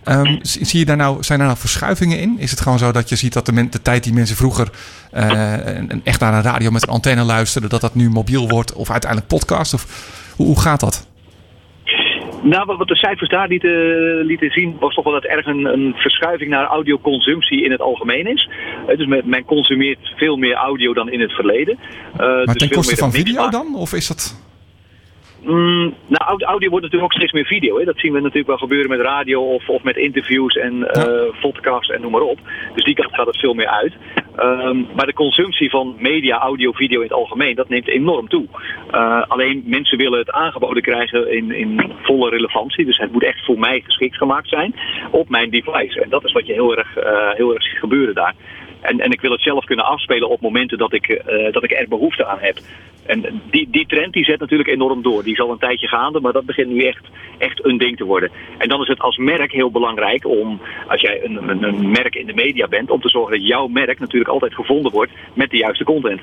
[0.04, 2.36] Ehm, zie je daar nou, zijn daar nou verschuivingen in?
[2.40, 4.70] Is het gewoon zo dat je ziet dat de, men- de tijd die mensen vroeger
[5.12, 5.54] eh,
[6.04, 9.30] echt naar een radio met een antenne luisterden, dat dat nu mobiel wordt of uiteindelijk
[9.32, 9.74] podcast?
[9.74, 9.86] Of
[10.36, 11.06] hoe, hoe gaat dat?
[12.44, 15.66] Nou, wat de cijfers daar lieten, lieten zien, was toch wel dat er erg een,
[15.66, 18.50] een verschuiving naar audioconsumptie in het algemeen is.
[18.88, 21.78] Eh, dus men, men consumeert veel meer audio dan in het verleden.
[22.14, 23.76] Eh, Maar dus ten koste van video dan?
[23.76, 24.50] Of is dat...
[25.44, 27.78] Mm, nou, aud- audio wordt natuurlijk ook steeds meer video.
[27.78, 27.86] Hè.
[27.86, 31.90] Dat zien we natuurlijk wel gebeuren met radio of, of met interviews en eh podcasts
[31.90, 32.40] en noem maar op.
[32.76, 33.94] Dus die kant gaat het veel meer uit.
[34.36, 38.46] Ehm, maar de consumptie van media, audio, video in het algemeen, dat neemt enorm toe.
[38.92, 42.86] Eh, alleen mensen willen het aangeboden krijgen in, in volle relevantie.
[42.86, 44.76] Dus het moet echt voor mij geschikt gemaakt zijn
[45.12, 46.02] op mijn device.
[46.02, 48.36] En dat is wat je heel erg, eh, heel erg ziet gebeuren daar.
[48.82, 51.72] En, en ik wil het zelf kunnen afspelen op momenten dat ik, eh, dat ik
[51.72, 52.58] er behoefte aan heb.
[53.06, 55.24] En die, die trend die zet natuurlijk enorm door.
[55.24, 57.06] Die is al een tijdje gaande, maar dat begint nu echt,
[57.38, 58.32] echt een ding te worden.
[58.58, 62.16] En dan is het als merk heel belangrijk om, als jij een, een, een merk
[62.16, 65.50] in de media bent, om te zorgen dat jouw merk natuurlijk altijd gevonden wordt met
[65.50, 66.22] de juiste content.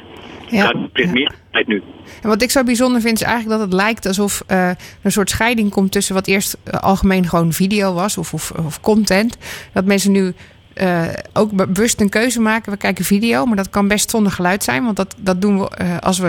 [0.49, 1.12] Ja, Daar ja.
[1.12, 1.83] meer tijd nu.
[2.23, 5.31] En wat ik zo bijzonder vind is eigenlijk dat het lijkt alsof er een soort
[5.31, 9.38] scheiding komt tussen wat eerst eh, algemeen gewoon video was of, of, of content.
[9.73, 10.35] Dat mensen nu
[10.79, 12.73] eh, ook be- bewust een keuze maken.
[12.73, 14.85] We kijken video, maar dat kan best zonder geluid zijn.
[14.85, 16.27] Want dat, dat doen we eh, als we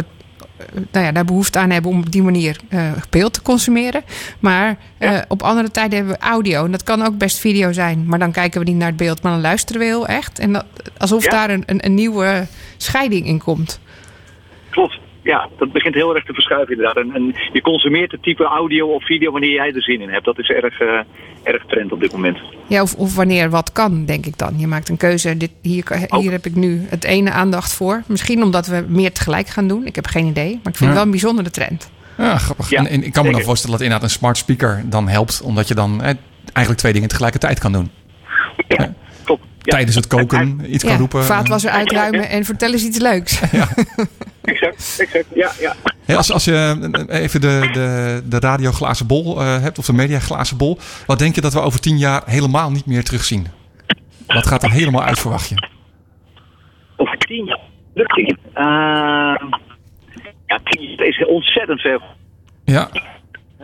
[0.57, 2.59] eh, nou ja, daar behoefte aan hebben om op die manier
[3.09, 4.03] beeld te consumeren.
[4.39, 4.77] Maar
[5.27, 6.65] op andere tijden hebben we audio.
[6.65, 8.05] En dat kan ook best video zijn.
[8.05, 10.39] Maar dan kijken we niet naar het beeld, maar dan luisteren we heel echt.
[10.39, 10.65] En dat,
[10.97, 11.29] alsof Ja.
[11.29, 13.79] daar een, een, een nieuwe scheiding in komt.
[14.69, 14.99] Klopt.
[15.23, 17.03] Ja, dat begint heel erg te verschuiven inderdaad.
[17.03, 20.25] En, en je consumeert het type audio of video wanneer jij er zin in hebt.
[20.25, 20.99] Dat is erg, eh,
[21.43, 22.37] erg trend op dit moment.
[22.67, 24.53] Ja, of, of wanneer wat kan, denk ik dan.
[24.59, 25.37] Je maakt een keuze.
[25.37, 28.03] Dit, hier, hier heb ik nu het ene aandacht voor.
[28.07, 29.85] Misschien omdat we meer tegelijk gaan doen.
[29.85, 30.49] Ik heb geen idee.
[30.63, 30.85] Maar ik vind Ja.
[30.85, 31.91] het wel een bijzondere trend.
[32.17, 32.69] Ja, grappig.
[32.69, 33.43] Ja, en, en ik kan me dan zeker.
[33.45, 37.09] voorstellen dat inderdaad een smart speaker dan helpt, omdat je dan eh, eigenlijk twee dingen
[37.09, 37.91] tegelijkertijd kan doen.
[38.67, 38.93] Ja,
[39.29, 39.43] klopt.
[39.61, 39.71] Ja.
[39.71, 41.23] Tijdens het koken iets kan Ja, roepen.
[41.23, 43.39] vaatwasser uitruimen en vertel eens iets leuks.
[44.41, 45.25] Exact, exact.
[45.33, 45.75] Ja, ja.
[46.05, 46.53] Hey, als, als je
[47.09, 51.35] eh, even de, de, de radioglazen bol eh, hebt, of de mediaglazen bol, wat denk
[51.35, 53.47] je dat we over tien jaar helemaal niet meer terugzien?
[54.27, 55.67] Wat gaat er helemaal uit, verwacht je?
[56.95, 57.59] Over tien jaar.
[57.93, 58.15] Lukt
[60.45, 62.01] ja, tien jaar is ontzettend ver.
[62.65, 62.89] Ja,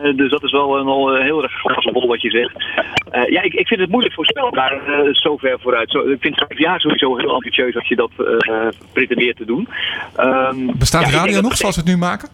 [0.02, 2.54] dus dat is wel een al, eh, heel erg glazen bol wat je zegt.
[3.10, 5.90] Eh, ja, ik, ik vind het moeilijk voorspelbaar eh zo ver vooruit.
[5.90, 9.68] Zo, ik vind vijf jaar sowieso heel ambitieus als je dat eh pretendeert te doen.
[10.16, 12.28] Ehm, bestaat ja, radio dat- nog zoals we het nu maken?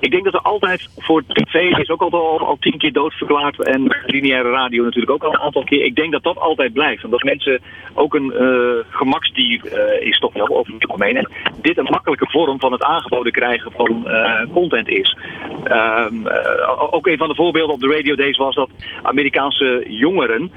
[0.00, 3.62] Ik denk dat er altijd voor tv is ook al, al tien keer doodverklaard.
[3.62, 5.84] En lineaire radio natuurlijk ook al een aantal keer.
[5.84, 7.04] Ik denk dat dat altijd blijft.
[7.04, 7.60] Omdat mensen
[7.94, 8.50] ook een eh
[8.90, 11.16] gemaksdier eh, is toch wel over het algemeen.
[11.16, 11.28] En
[11.60, 15.16] dit een makkelijke vorm van het aangeboden krijgen van eh, content is.
[15.64, 18.70] Ehm, eh, ook een van de voorbeelden op de Radio Days was dat
[19.02, 20.52] Amerikaanse jongeren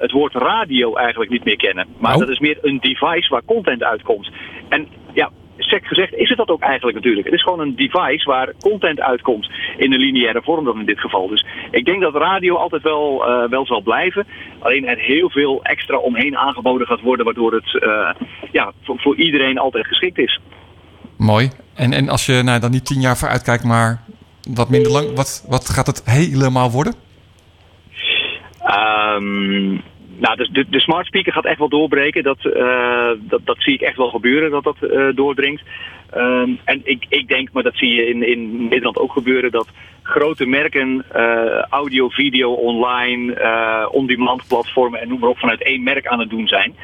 [0.00, 1.86] het woord radio eigenlijk niet meer kennen.
[1.98, 2.18] Maar Oh.
[2.18, 4.30] dat is meer een device waar content uitkomt.
[4.68, 7.26] En ja, sec gezegd is het dat ook eigenlijk natuurlijk.
[7.26, 11.00] Het is gewoon een device waar content uitkomt in een lineaire vorm dan in dit
[11.00, 11.28] geval.
[11.28, 14.26] Dus ik denk dat radio altijd wel, eh, wel zal blijven.
[14.58, 19.16] Alleen er heel veel extra omheen aangeboden gaat worden, waardoor het eh, ja, voor, voor
[19.16, 20.40] iedereen altijd geschikt is.
[21.18, 21.50] Mooi.
[21.74, 24.02] En, en als je nou, dan niet tien jaar vooruit kijkt, maar
[24.54, 26.94] wat minder lang, wat, wat gaat het helemaal worden?
[28.62, 29.78] Ehm,
[30.18, 32.22] nou, dus de, smart speaker gaat echt wel doorbreken.
[32.22, 35.62] Dat, eh, dat, dat zie ik echt wel gebeuren, dat dat eh, doordringt.
[36.10, 39.68] Ehm, en ik, ik denk, maar dat zie je in, in Nederland ook gebeuren, dat
[40.02, 45.82] grote merken uh, audio, video, online, uh, on-demand platformen en noem maar op vanuit één
[45.82, 46.74] merk aan het doen zijn.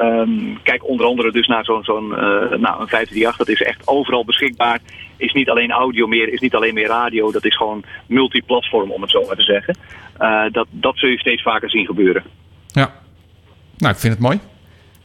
[0.00, 2.18] Um, kijk onder andere dus naar zo'n zo'n uh,
[2.58, 4.80] nou, een 538, dat is echt overal beschikbaar.
[5.16, 9.00] Is niet alleen audio meer, is niet alleen meer radio, dat is gewoon multiplatform om
[9.02, 9.76] het zo maar te zeggen.
[10.20, 12.22] Uh, dat, dat zul je steeds vaker zien gebeuren.
[12.72, 12.92] Ja,
[13.76, 14.40] nou ik vind het mooi.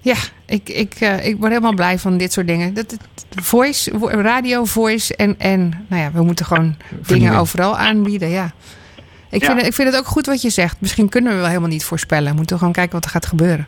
[0.02, 2.74] Ja, ik, ik, uh, ik word helemaal blij van dit soort dingen.
[2.74, 2.98] Dat,
[3.30, 6.76] voice, radio, voice en, en nou ja, we moeten gewoon
[7.08, 8.30] dingen overal aanbieden.
[8.30, 8.52] Ja.
[9.30, 9.48] Ik, ja.
[9.48, 10.82] Vind, ik vind het ook goed wat je zegt.
[10.82, 12.30] Misschien kunnen we wel helemaal niet voorspellen.
[12.30, 13.68] We moeten gewoon kijken wat er gaat gebeuren.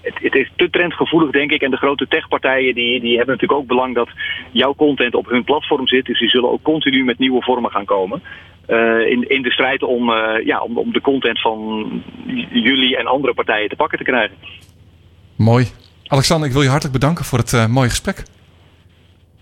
[0.00, 1.62] Het, het, is te trendgevoelig, denk ik.
[1.62, 4.08] En de grote techpartijen die, die hebben natuurlijk ook belang dat
[4.52, 6.04] jouw content op hun platform zit.
[6.04, 8.22] Dus die zullen ook continu met nieuwe vormen gaan komen.
[8.68, 11.86] Uh, in, in de strijd om, uh, ja, om, om de content van
[12.50, 14.36] jullie en andere partijen te pakken te krijgen.
[15.36, 15.66] Mooi.
[16.06, 18.22] Alexander, ik wil je hartelijk bedanken voor het uh, mooie gesprek.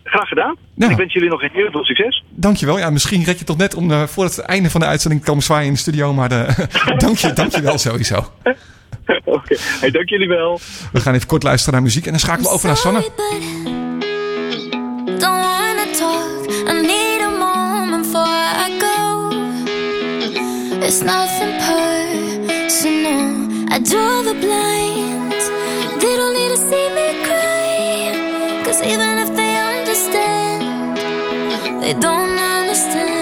[0.05, 0.57] Graag gedaan.
[0.75, 0.91] Ja.
[0.91, 2.25] Ik wens jullie nog heel veel succes.
[2.31, 2.79] Dankjewel.
[2.79, 5.29] Ja, misschien red je toch net om uh, voor het einde van de uitzending te
[5.29, 6.13] komen zwaaien in de studio.
[6.13, 6.69] Maar de,
[7.07, 8.17] dank, je, dank je wel sowieso.
[9.07, 9.57] Oké, okay.
[9.81, 10.61] hey, dank jullie wel.
[10.93, 13.82] We gaan even kort luisteren naar muziek en dan schakelen we over naar Sanne.
[20.85, 23.31] It's nothing personal.
[23.71, 25.47] I draw the blinds.
[26.03, 28.65] They don't need to see me cry.
[28.65, 30.99] Cause even if they understand,
[31.81, 33.22] they don't understand.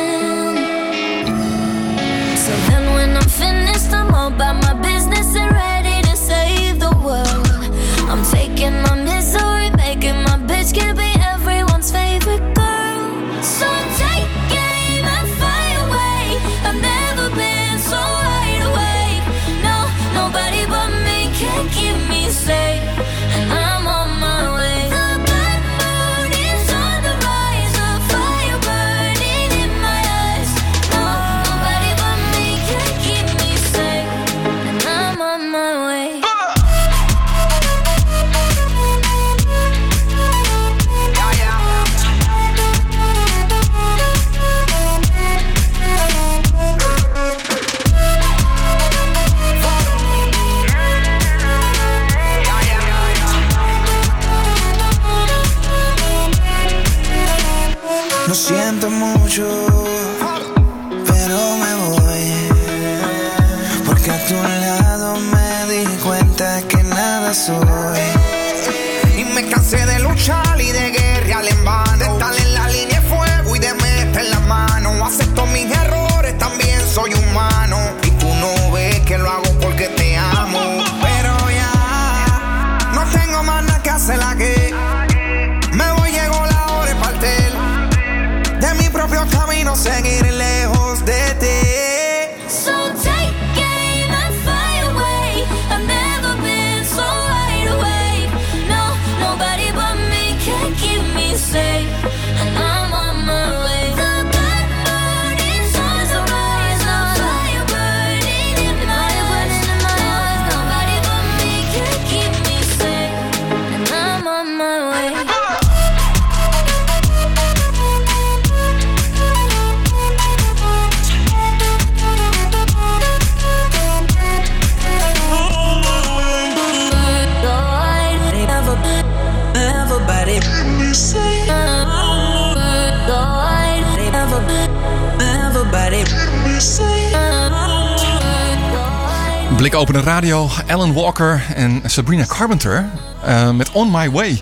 [139.71, 142.91] Blikopener radio, Alan Walker en Sabrina Carpenter
[143.25, 144.41] uh, met On My Way.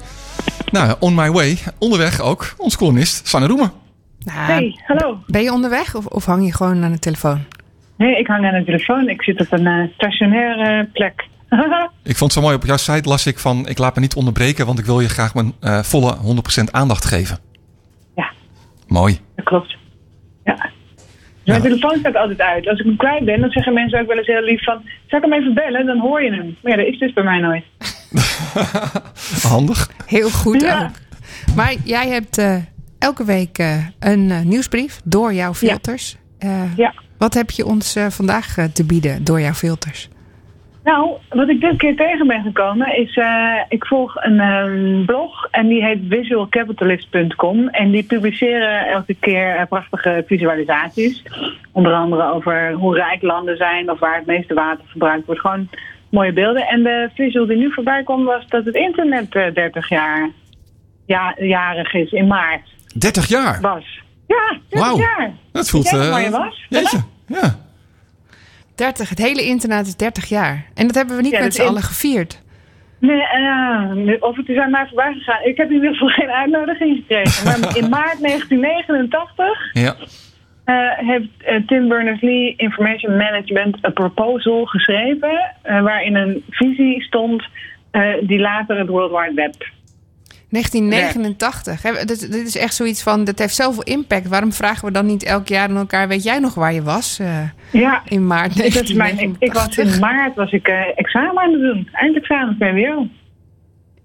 [0.70, 3.70] Nou, On My Way, onderweg ook, ons columnist Sanne Roemer.
[4.18, 5.18] Nou, Hey, hallo.
[5.26, 7.44] Ben je onderweg of, of hang je gewoon aan de telefoon?
[7.96, 9.08] Nee, ik hang aan de telefoon.
[9.08, 11.28] Ik zit op een eh, stationaire plek.
[12.02, 13.66] Ik vond het zo mooi, op jouw site las ik van...
[13.66, 16.16] ik laat me niet onderbreken, want ik wil je graag mijn uh, volle
[16.60, 17.38] 100% aandacht geven.
[18.16, 18.32] Ja.
[18.86, 19.18] Mooi.
[19.36, 19.76] Dat klopt.
[20.44, 20.70] Ja.
[21.48, 21.68] Mijn ja.
[21.68, 22.68] telefoon staat altijd uit.
[22.68, 24.82] Als ik hem kwijt ben, dan zeggen mensen ook wel eens heel lief van...
[25.06, 25.86] Zal ik hem even bellen?
[25.86, 26.56] Dan hoor je hem.
[26.62, 27.64] Maar ja, dat is dus bij mij nooit.
[29.52, 29.90] Handig.
[30.06, 30.82] Heel goed ja.
[30.82, 30.90] ook.
[31.56, 32.56] Maar jij hebt uh,
[32.98, 36.16] elke week uh, een uh, nieuwsbrief door jouw filters.
[36.38, 36.66] Ja.
[36.76, 36.94] ja.
[37.18, 40.08] Wat heb je ons vandaag te bieden door jouw filters?
[40.88, 45.48] Nou, wat ik dit keer tegen ben gekomen is, uh, ik volg een um, blog
[45.50, 51.22] en die heet visualcapitalist.com en die publiceren elke keer uh, prachtige visualisaties
[51.72, 55.40] Onder andere over hoe rijk landen zijn of waar het meeste water verbruikt wordt.
[55.40, 55.68] Gewoon
[56.10, 56.66] mooie beelden.
[56.66, 60.30] En de visual die nu voorbij kwam was dat het internet eh, 30 jaar
[61.06, 63.60] ja, jarig is in maart 30 jaar.
[63.60, 64.00] was.
[64.26, 64.98] Ja, 30 Wauw.
[64.98, 65.32] jaar.
[65.52, 65.92] Dat voelt...
[65.92, 66.66] Eh, je was?
[66.68, 67.00] Jeetje.
[67.26, 67.66] Ja.
[68.78, 70.64] 30, het hele internet is 30 jaar.
[70.74, 72.42] En dat hebben we niet Ja, met z'n allen gevierd.
[73.00, 75.44] Nee, eh, of het is aan mij voorbij gegaan.
[75.44, 77.44] Ik heb in ieder geval geen uitnodiging gekregen.
[77.44, 79.94] Maar in maart 1989 Ja.
[80.64, 85.54] eh, heeft eh, Tim Berners-Lee Information Management een proposal geschreven...
[85.62, 87.44] eh, waarin een visie stond
[87.90, 89.54] eh, die later het World Wide Web
[90.50, 91.82] 1989.
[91.82, 94.28] Hè, Dit, dit is echt zoiets van, dat heeft zoveel impact.
[94.28, 96.08] Waarom vragen we dan niet elk jaar aan elkaar...
[96.08, 97.38] weet jij nog waar je was eh,
[97.72, 99.94] Ja, in maart dat is mijn, ik, ik was 1989?
[99.94, 101.88] in maart was ik eh, examen aan het doen.
[101.92, 103.06] Eindexamen VWO.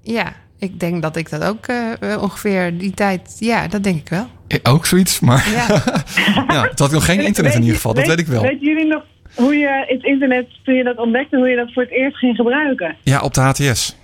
[0.02, 3.36] Ja, ik denk dat ik dat ook eh, ongeveer die tijd...
[3.40, 4.28] Ja, dat denk ik wel.
[4.64, 5.68] Ook zoiets, maar Ja.
[6.56, 8.42] ja, het had nog geen internet in ieder geval, dat weet ik wel.
[8.42, 9.04] Weten jullie nog
[9.36, 12.36] hoe je het internet, toen je dat ontdekte, hoe je dat voor het eerst ging
[12.36, 12.96] gebruiken?
[13.04, 13.96] Ja, op de HTS.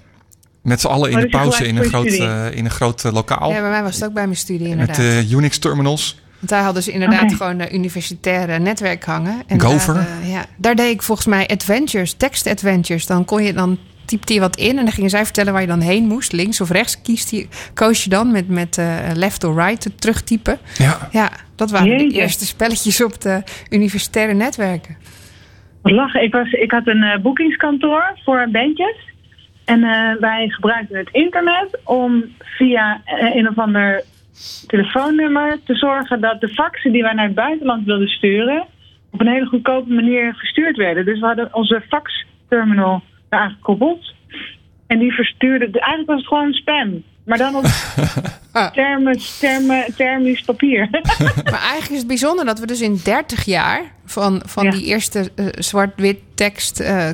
[0.64, 3.12] Met z'n allen in Oh, de pauze in een groot, eh, in een groot eh,
[3.12, 3.52] lokaal.
[3.52, 4.98] ja, bij mij was het ook bij mijn studie met inderdaad.
[5.26, 6.20] eh, Unix-terminals.
[6.40, 9.42] Want daar hadden ze inderdaad gewoon een universitaire netwerk hangen.
[9.48, 9.94] En Gopher.
[9.94, 13.06] Daar, eh, ja, daar deed ik volgens mij adventures, tekst-adventures.
[13.06, 15.68] Dan kon je dan typte je wat in en dan gingen zij vertellen waar je
[15.68, 16.32] dan heen moest.
[16.32, 20.02] Links of rechts kiest je, koos je dan met, met eh, left or right het
[20.02, 20.58] terugtypen.
[20.78, 21.10] Ja.
[21.12, 24.98] Ja, dat waren de eerste spelletjes op de universitaire netwerken.
[25.82, 26.24] Wat lachen.
[26.24, 28.96] Ik, was, ik had een eh, boekingskantoor voor bandjes.
[29.70, 34.04] En eh, wij gebruikten het internet om via eh, een of ander
[34.68, 38.66] telefoonnummer te zorgen dat de faxen die wij naar het buitenland wilden sturen
[39.12, 41.06] op een hele goedkope manier verstuurd werden.
[41.06, 44.14] Dus we hadden onze faxterminal daar gekoppeld.
[44.88, 47.04] En die verstuurde, eigenlijk was het gewoon spam.
[47.26, 47.64] Maar dan op
[48.74, 50.88] thermisch, therme, thermisch papier.
[51.52, 54.72] Maar eigenlijk is het bijzonder dat we dus in 30 jaar van, van Ja.
[54.72, 57.10] die eerste eh, zwart-wit tekst, eh,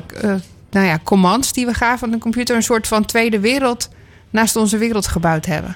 [0.76, 3.96] nou ja, commands die we gaven aan de computer, een soort van tweede wereld
[4.30, 5.74] naast onze wereld gebouwd hebben.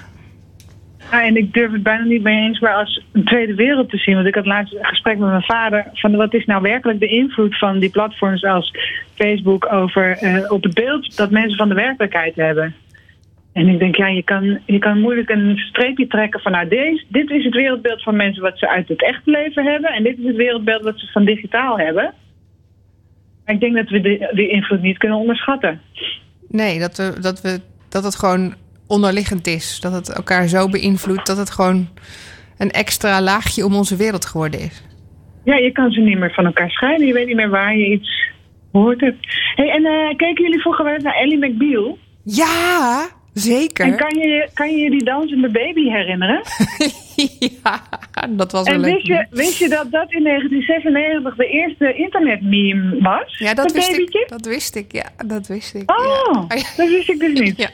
[1.11, 3.97] Ja, en ik durf het bijna niet mee eens, maar als een tweede wereld te
[3.97, 4.15] zien.
[4.15, 7.07] Want ik had laatst een gesprek met mijn vader van wat is nou werkelijk de
[7.07, 8.73] invloed van die platforms als
[9.15, 12.75] Facebook over eh, op het beeld dat mensen van de werkelijkheid hebben.
[13.53, 17.03] En ik denk, ja, je kan, je kan moeilijk een streepje trekken van nou, deze,
[17.07, 19.91] dit is het wereldbeeld van mensen wat ze uit het echte leven hebben.
[19.91, 22.13] En dit is het wereldbeeld wat ze van digitaal hebben.
[23.51, 25.81] Ik denk dat we die, die invloed niet kunnen onderschatten.
[26.47, 28.53] Nee, dat, we, dat, we, dat het gewoon
[28.87, 29.79] onderliggend is.
[29.79, 31.87] Dat het elkaar zo beïnvloedt dat het gewoon
[32.57, 34.83] een extra laagje om onze wereld geworden is.
[35.43, 37.07] Ja, je kan ze niet meer van elkaar scheiden.
[37.07, 38.29] Je weet niet meer waar je iets
[38.71, 39.17] hoort hebt.
[39.55, 41.97] Hey, en eh, keken jullie wel eens naar Ellie McBeal?
[42.23, 43.85] Ja, zeker.
[43.85, 46.41] En kan je, kan je die dansende baby herinneren?
[47.63, 47.81] ja,
[48.29, 48.93] dat was wel En leuk.
[48.93, 53.37] wist je, wist je dat dat in 1996 de eerste internetmeme was?
[53.37, 54.19] Ja, dat wist, babytje?
[54.19, 54.91] ik, dat wist ik.
[54.91, 55.91] Ja, dat wist ik.
[55.91, 56.55] Oh, ja.
[56.77, 57.57] dat wist ik dus niet.
[57.65, 57.69] Ja.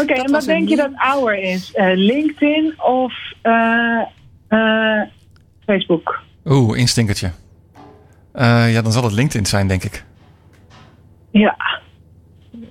[0.00, 1.72] Oké, en wat denk je dat ouder is?
[1.72, 4.00] Eh, LinkedIn of eh,
[4.48, 5.02] eh,
[5.66, 6.20] Facebook?
[6.44, 7.30] Oeh, instinkertje.
[8.32, 10.04] Eh, ja, dan zal het LinkedIn zijn, denk ik.
[11.30, 11.56] Ja.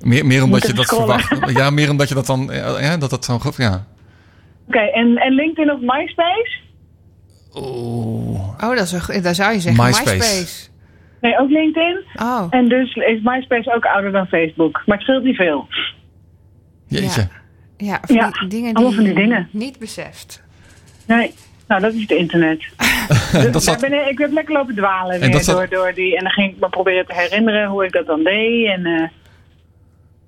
[0.01, 1.19] Meer, meer omdat je dat scrollen.
[1.19, 1.57] verwacht.
[1.57, 2.51] Ja, meer omdat je dat dan.
[2.51, 3.39] eh, Ja, dat dat zo.
[3.39, 3.85] goed- Ja.
[4.67, 6.59] Oké, en, en LinkedIn of MySpace?
[7.55, 8.39] Oeh.
[8.63, 10.15] Oh, dat is een, daar zou je zeggen MySpace.
[10.15, 10.69] MySpace.
[11.21, 12.03] Nee, ook LinkedIn.
[12.15, 14.81] Oh, En dus is MySpace ook ouder dan Facebook.
[14.85, 15.67] Maar het scheelt niet veel.
[16.87, 17.27] Jeetje.
[17.77, 19.47] ja, van Ja, die dingen allemaal die van die je dingen.
[19.51, 20.43] niet beseft.
[21.07, 21.33] Nee.
[21.67, 22.59] Nou, dat is het internet.
[23.31, 25.55] Dus dat daar zat, ben ik, ik heb lekker lopen dwalen En weer dat zat-
[25.55, 26.17] door, door die...
[26.17, 28.67] En dan ging ik me proberen te herinneren hoe ik dat dan deed.
[28.67, 29.07] En eh,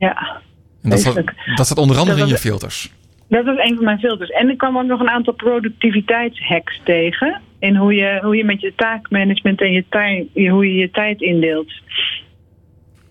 [0.04, 0.41] ja,
[0.84, 1.24] en dat, zat,
[1.56, 2.91] dat onder andere Dat in je filters.
[3.28, 4.30] dat was een van mijn filters.
[4.30, 7.41] En ik kwam ook nog een aantal productiviteitshacks tegen.
[7.60, 11.22] In hoe je, hoe je met je taakmanagement en je tijd, hoe je je tijd
[11.22, 11.72] indeelt.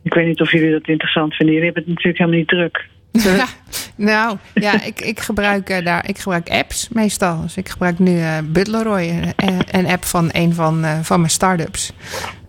[0.03, 1.55] Ik weet niet of jullie dat interessant vinden.
[1.55, 2.89] Jullie hebben het natuurlijk helemaal niet druk.
[3.13, 3.47] Ja,
[3.97, 7.41] nou, ja, ik, ik, gebruik, eh, daar, ik gebruik apps meestal.
[7.43, 11.31] Dus ik gebruik nu eh Butleroy, een, een app van een van, eh, van mijn
[11.31, 11.93] start-ups.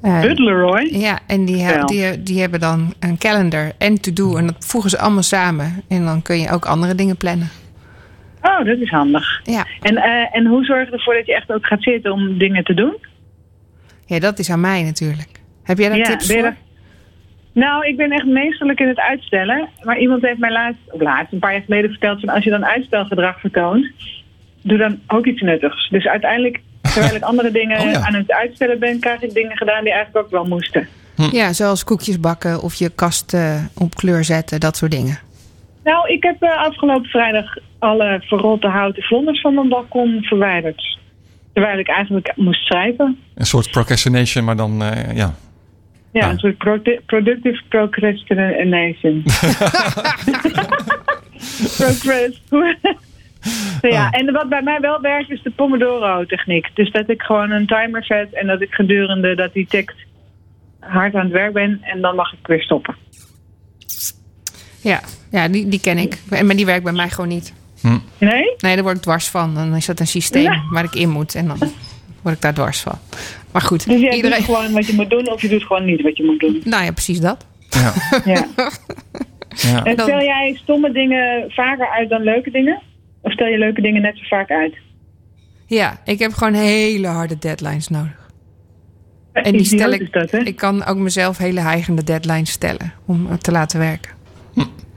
[0.01, 0.87] Eh, Butleroy?
[0.91, 4.37] Ja, en die, die, die hebben dan een calendar en to-do.
[4.37, 5.83] En dat voegen ze allemaal samen.
[5.87, 7.49] En dan kun je ook andere dingen plannen.
[8.41, 9.41] Oh, dat is handig.
[9.43, 12.37] Ja, En, eh, en hoe zorg je ervoor dat je echt ook gaat zitten om
[12.37, 12.97] dingen te doen?
[14.05, 15.29] ja dat is aan mij natuurlijk.
[15.63, 16.53] Heb jij daar Ja, tips voor?
[17.53, 19.69] Nou, ik ben echt meesterlijk in het uitstellen.
[19.83, 22.19] Maar iemand heeft mij laatst, of laatst, een paar jaar geleden verteld...
[22.19, 23.87] van als je dan uitstelgedrag vertoont,
[24.61, 25.89] doe dan ook iets nuttigs.
[25.89, 28.05] Dus uiteindelijk, terwijl ik andere dingen Oh ja.
[28.05, 28.99] aan het uitstellen ben...
[28.99, 30.87] krijg ik dingen gedaan die eigenlijk ook wel moesten.
[31.31, 35.19] Ja, zoals koekjes bakken of je kast eh, op kleur zetten, dat soort dingen.
[35.83, 40.97] Nou, ik heb eh, afgelopen vrijdag alle verrotte houten vlonders van mijn balkon verwijderd.
[41.53, 43.19] Terwijl ik eigenlijk moest schrijven.
[43.35, 45.33] Een soort procrastination, maar dan, eh, ja.
[46.13, 49.23] Ja, een soort produ- productive procrastination.
[51.77, 52.41] Procrast.
[53.81, 54.19] ja, Oh.
[54.19, 56.67] en wat bij mij wel werkt is de Pomodoro-techniek.
[56.73, 59.95] Dus dat ik gewoon een timer zet en dat ik gedurende dat die tikt
[60.79, 62.95] hard aan het werk ben en dan mag ik weer stoppen.
[64.81, 65.01] Ja,
[65.31, 66.17] ja die, die ken ik.
[66.29, 67.53] En- Maar die werkt bij mij gewoon niet.
[68.17, 68.53] Nee?
[68.57, 69.55] Nee, daar word ik dwars van.
[69.55, 70.61] Dan is dat een systeem Ja.
[70.71, 71.35] waar ik in moet.
[71.35, 71.57] En dan
[72.21, 72.99] word ik daar dwars van.
[73.53, 74.37] Maar goed, Dus jij iedereen...
[74.37, 76.61] doet gewoon wat je moet doen of je doet gewoon niet wat je moet doen.
[76.63, 77.45] Nou ja, precies dat.
[77.69, 77.93] Ja.
[78.33, 78.47] Ja.
[79.49, 79.83] ja.
[79.83, 82.81] En stel jij stomme dingen vaker uit dan leuke dingen?
[83.21, 84.75] Of stel je leuke dingen net zo vaak uit?
[85.65, 88.31] Ja, ik heb gewoon hele harde deadlines nodig.
[89.33, 90.13] En die stel ik.
[90.13, 90.33] dat?
[90.33, 94.11] Ik kan ook mezelf hele heigende deadlines stellen om te laten werken.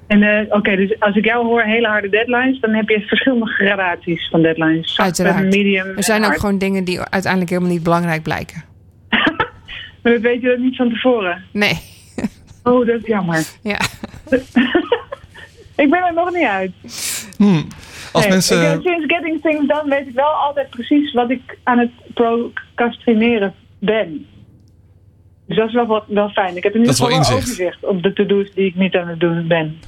[0.06, 3.46] En eh, oké, dus als ik jou hoor hele harde deadlines, dan heb je verschillende
[3.46, 4.94] gradaties van deadlines.
[4.94, 5.44] Zacht, Uiteraard.
[5.44, 5.86] medium.
[5.96, 6.40] Er zijn ook hard.
[6.40, 8.64] gewoon dingen die uiteindelijk helemaal niet belangrijk blijken.
[10.02, 11.44] Maar dat weet je dat niet van tevoren.
[11.52, 11.78] Nee.
[12.62, 13.44] Oh, dat is jammer.
[13.62, 13.78] Ja.
[15.76, 16.70] Ik ben er nog niet uit.
[17.36, 17.66] Hmm.
[18.12, 18.72] Als Nee, mensen...
[18.74, 23.54] ik, sinds Getting Things Done weet ik wel altijd precies wat ik aan het procrastineren
[23.78, 24.26] ben.
[25.46, 26.56] Dus dat is wel, wat, wel fijn.
[26.56, 27.38] Ik heb in ieder geval wel inzicht.
[27.38, 29.78] overzicht op de to-do's die ik niet aan het doen ben.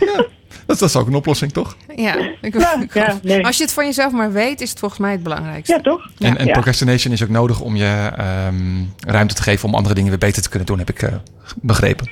[0.66, 1.76] dat, dat is ook een oplossing, toch?
[1.96, 2.16] Ja.
[2.40, 3.44] Ik- Ja, ja, nee.
[3.46, 5.74] Als je het van jezelf maar weet, is het volgens mij het belangrijkste.
[5.74, 6.10] Ja, toch?
[6.18, 6.52] En, en Ja.
[6.52, 10.42] procrastination is ook nodig om je ehm, ruimte te geven om andere dingen weer beter
[10.42, 11.14] te kunnen doen, heb ik eh,
[11.62, 12.10] begrepen.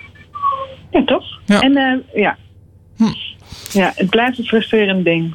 [0.90, 1.24] Ja, toch?
[1.44, 1.60] Ja.
[1.60, 2.36] En eh, ja.
[3.72, 5.34] Ja, het blijft een frustrerend ding.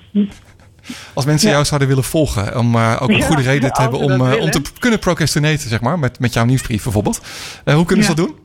[1.13, 4.11] Als mensen jou zouden willen volgen, om eh, ook een goede reden te hebben om,
[4.11, 7.21] eh, om te kunnen procrastinaten, zeg maar, met, met jouw nieuwsbrief bijvoorbeeld.
[7.65, 8.35] Eh, hoe kunnen ze dat doen?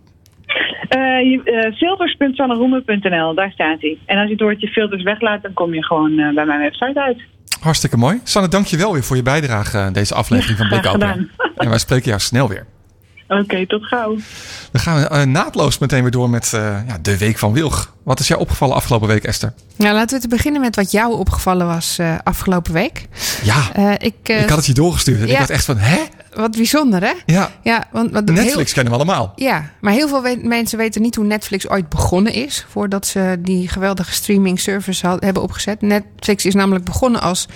[1.30, 3.98] Je- eh, filters.sanneroemen.nl, daar staat hij.
[4.06, 7.20] En als je het woordje filters weglaat, dan kom je gewoon bij mijn website uit.
[7.60, 8.20] Hartstikke mooi.
[8.24, 11.30] Sanne, dank je wel weer voor je bijdrage aan deze aflevering van Blik Open.
[11.56, 12.66] En wij spreken jou snel weer.
[13.28, 14.16] Oké, tot gauw.
[14.72, 17.96] Dan gaan we eh, naadloos meteen weer door met eh, ja, de Week van Wilg.
[18.02, 19.52] Wat is jou opgevallen afgelopen week, Esther?
[19.76, 23.06] Nou, laten we te beginnen met wat jou opgevallen was eh, afgelopen week.
[23.42, 25.98] Ja, Eh, ik, eh, ik had het je doorgestuurd en ik dacht echt van, hè?
[26.34, 27.12] Wat bijzonder, hè?
[27.26, 29.32] Ja, Ja, want, want Netflix kennen we allemaal.
[29.36, 32.66] Ja, maar heel veel we- mensen weten niet hoe Netflix ooit begonnen is.
[32.68, 35.80] Voordat ze die geweldige streaming service had- hebben opgezet.
[35.80, 37.46] Netflix is namelijk begonnen als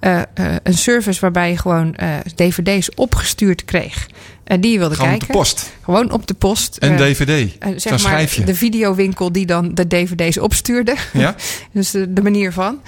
[0.00, 0.24] eh, eh,
[0.62, 4.06] een service waarbij je gewoon eh, dvd's opgestuurd kreeg.
[4.44, 5.34] eh, die je wilde Gewoon op kijken.
[5.34, 5.72] de post.
[5.82, 6.76] Gewoon op de post.
[6.80, 7.56] Een DVD.
[7.76, 8.44] zeg maar schrijfje.
[8.44, 10.94] de videowinkel die dan de dvd's opstuurde.
[11.12, 11.34] Ja?
[11.72, 12.80] dus de, manier van.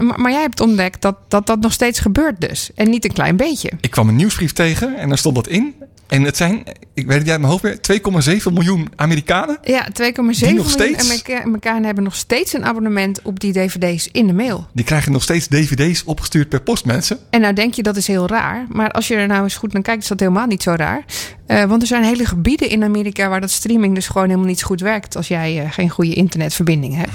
[0.00, 2.70] Maar, maar jij hebt ontdekt dat, dat dat nog steeds gebeurt dus.
[2.74, 3.70] En niet een klein beetje.
[3.80, 5.74] Ik kwam een nieuwsbrief tegen en daar stond dat in.
[6.06, 6.58] En het zijn,
[6.94, 9.58] ik weet het niet uit mijn hoofd meer, 2,7 miljoen Amerikanen.
[9.62, 11.04] Ja, 2,7 Die nog miljoen steeds?
[11.04, 14.66] Amerika- Amerikanen hebben nog steeds een abonnement op die dvd's in de mail.
[14.72, 17.18] Die krijgen nog steeds dvd's opgestuurd per post, mensen.
[17.30, 18.66] En nou denk je dat is heel raar.
[18.68, 21.04] Maar als je er nou eens goed naar kijkt, is dat helemaal niet zo raar.
[21.46, 24.58] Eh, want er zijn hele gebieden in Amerika waar dat streaming dus gewoon helemaal niet
[24.58, 25.16] zo goed werkt.
[25.16, 27.10] Als jij eh, geen goede internetverbinding hebt.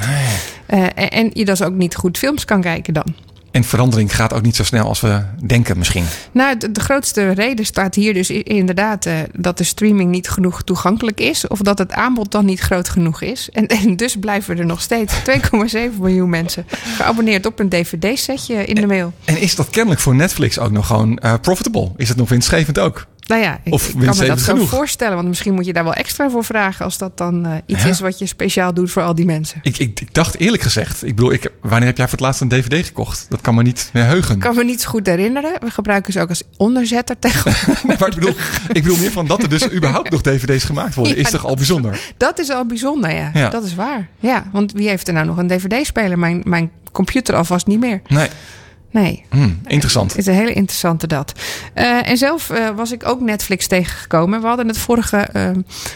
[0.66, 3.16] Eh, en, en je dus ook niet goed films kan kijken dan.
[3.52, 6.06] En verandering gaat ook niet zo snel als we denken misschien.
[6.32, 10.64] Nou, de, de grootste reden staat hier dus inderdaad eh, dat de streaming niet genoeg
[10.64, 11.48] toegankelijk is.
[11.48, 13.50] Of dat het aanbod dan niet groot genoeg is.
[13.50, 16.66] En, en dus blijven er nog steeds 2,7 miljoen mensen
[16.98, 19.14] geabonneerd op een dvd-setje in de mail.
[19.26, 21.92] En is dat kennelijk voor Netflix ook nog gewoon eh, profitable?
[21.98, 23.08] Is het nog winstgevend ook?
[23.32, 24.70] Nou ja, ik, kan me dat winstgevend zo genoeg?
[24.70, 25.16] voorstellen.
[25.16, 27.90] Want misschien moet je daar wel extra voor vragen als dat dan eh, iets Ja.
[27.90, 29.60] is wat je speciaal doet voor al die mensen.
[29.64, 32.42] Ik, ik, ik dacht eerlijk gezegd, ik bedoel, ik, wanneer heb jij voor het laatst
[32.42, 33.26] een dvd gekocht?
[33.30, 34.36] Dat kan me niet meer heugen.
[34.36, 35.52] Ik kan me niet zo goed herinneren.
[35.60, 37.84] We gebruiken ze ook als onderzetter tegenwoordig.
[37.84, 38.36] Nee, maar ik bedoel,
[38.68, 41.16] ik bedoel meer van dat er dus überhaupt nog dvd's gemaakt worden.
[41.16, 42.00] Ja, is toch al bijzonder?
[42.18, 43.32] Dat is al bijzonder, ja.
[43.34, 43.50] Ja.
[43.50, 44.08] Dat is waar.
[44.20, 46.20] Ja, want wie heeft er nou nog een dvd-speler?
[46.20, 48.02] Mijn, mijn computer alvast niet meer.
[48.08, 48.28] Nee,
[48.92, 49.26] Nee.
[49.30, 50.10] Hm, interessant.
[50.10, 51.34] Het is een hele interessante dat.
[51.74, 54.42] Eh, en zelf eh, was ik ook Netflix tegengekomen.
[54.42, 55.50] We hadden het vorige, eh,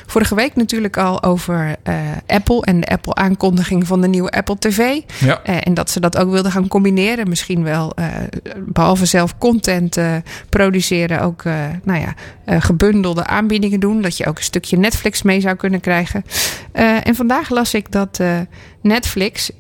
[0.06, 1.96] vorige week natuurlijk al over eh,
[2.28, 5.02] Apple en de Apple-aankondiging van de nieuwe Apple TV.
[5.20, 5.44] Ja.
[5.44, 7.30] En dat ze dat ook wilden gaan combineren.
[7.30, 8.06] Misschien wel, eh,
[8.66, 9.98] behalve zelf content
[10.50, 11.44] produceren, ook
[11.84, 12.14] nou ja,
[12.60, 14.02] gebundelde aanbiedingen doen.
[14.02, 16.26] Dat je ook een stukje Netflix mee zou kunnen krijgen.
[17.04, 18.20] En vandaag las ik dat
[18.82, 19.52] Netflix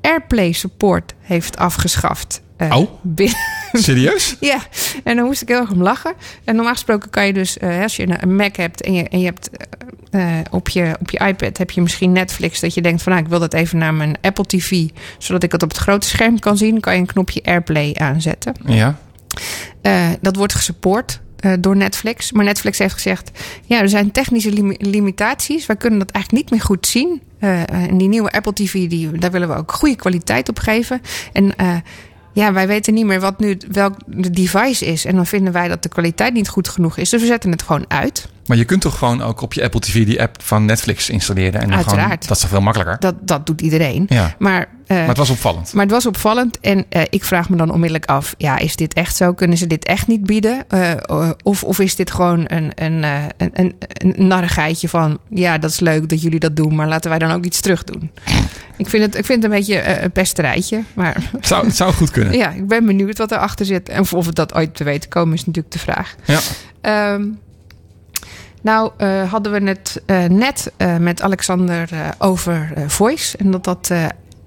[0.00, 2.42] Airplay support heeft afgeschaft.
[2.60, 2.90] Eh, Oh.
[3.72, 4.36] Serieus?
[4.40, 4.58] ja,
[5.04, 6.12] en dan moest ik heel erg om lachen.
[6.44, 9.18] En normaal gesproken kan je dus, eh, als je een- Mac hebt en je, en
[9.18, 9.50] je hebt
[10.10, 13.24] eh, op, je, op je iPad heb je misschien Netflix, dat je denkt van nou,
[13.24, 14.88] ik wil dat even naar mijn Apple TV,
[15.18, 18.54] zodat ik het op het grote scherm kan zien, kan je een knopje Airplay aanzetten.
[18.66, 18.96] Ja.
[20.20, 21.20] Dat wordt gesupport
[21.60, 22.32] door Netflix.
[22.32, 23.30] Maar Netflix heeft gezegd:
[23.64, 25.66] ja, er zijn technische limi- limitaties.
[25.66, 27.22] Wij kunnen dat eigenlijk niet meer goed zien.
[27.38, 31.00] En die nieuwe Apple TV, die, daar willen we ook goede kwaliteit op geven.
[31.32, 31.76] En eh,
[32.32, 35.04] ja, wij weten niet meer wat nu welk de device is.
[35.04, 37.10] En dan vinden wij dat de kwaliteit niet goed genoeg is.
[37.10, 38.28] Dus we zetten het gewoon uit.
[38.50, 41.52] Maar je kunt toch gewoon ook op je Apple TV die app van Netflix installeren.
[41.54, 42.28] En gewoon, Uiteraard.
[42.28, 42.96] dat is toch veel makkelijker?
[43.00, 44.06] Dat, dat doet iedereen.
[44.08, 44.34] Ja.
[44.38, 45.72] Maar, eh, Maar het was opvallend.
[45.72, 46.60] maar het was opvallend.
[46.60, 49.32] En eh, ik vraag me dan onmiddellijk af: ja, is dit echt zo?
[49.32, 50.68] Kunnen ze dit echt niet bieden?
[50.68, 50.90] Eh,
[51.42, 53.02] of, of is dit gewoon een, een,
[53.36, 57.10] een, een, een narrigheidje van: ja, dat is leuk dat jullie dat doen, maar laten
[57.10, 58.10] wij dan ook iets terug doen?
[58.76, 60.82] Ik vind het, ik vind het een beetje een pesterijtje.
[60.94, 62.36] Maar Het zou, het zou goed kunnen.
[62.42, 63.88] ja, ik ben benieuwd wat erachter zit.
[63.88, 66.14] En of we dat ooit te weten komen, is natuurlijk de vraag.
[66.24, 66.38] Ja.
[66.80, 67.22] Ehm,
[68.60, 71.88] nou, eh, hadden we het eh, net eh, met Alexander
[72.18, 73.36] over voice.
[73.36, 73.90] En dat dat.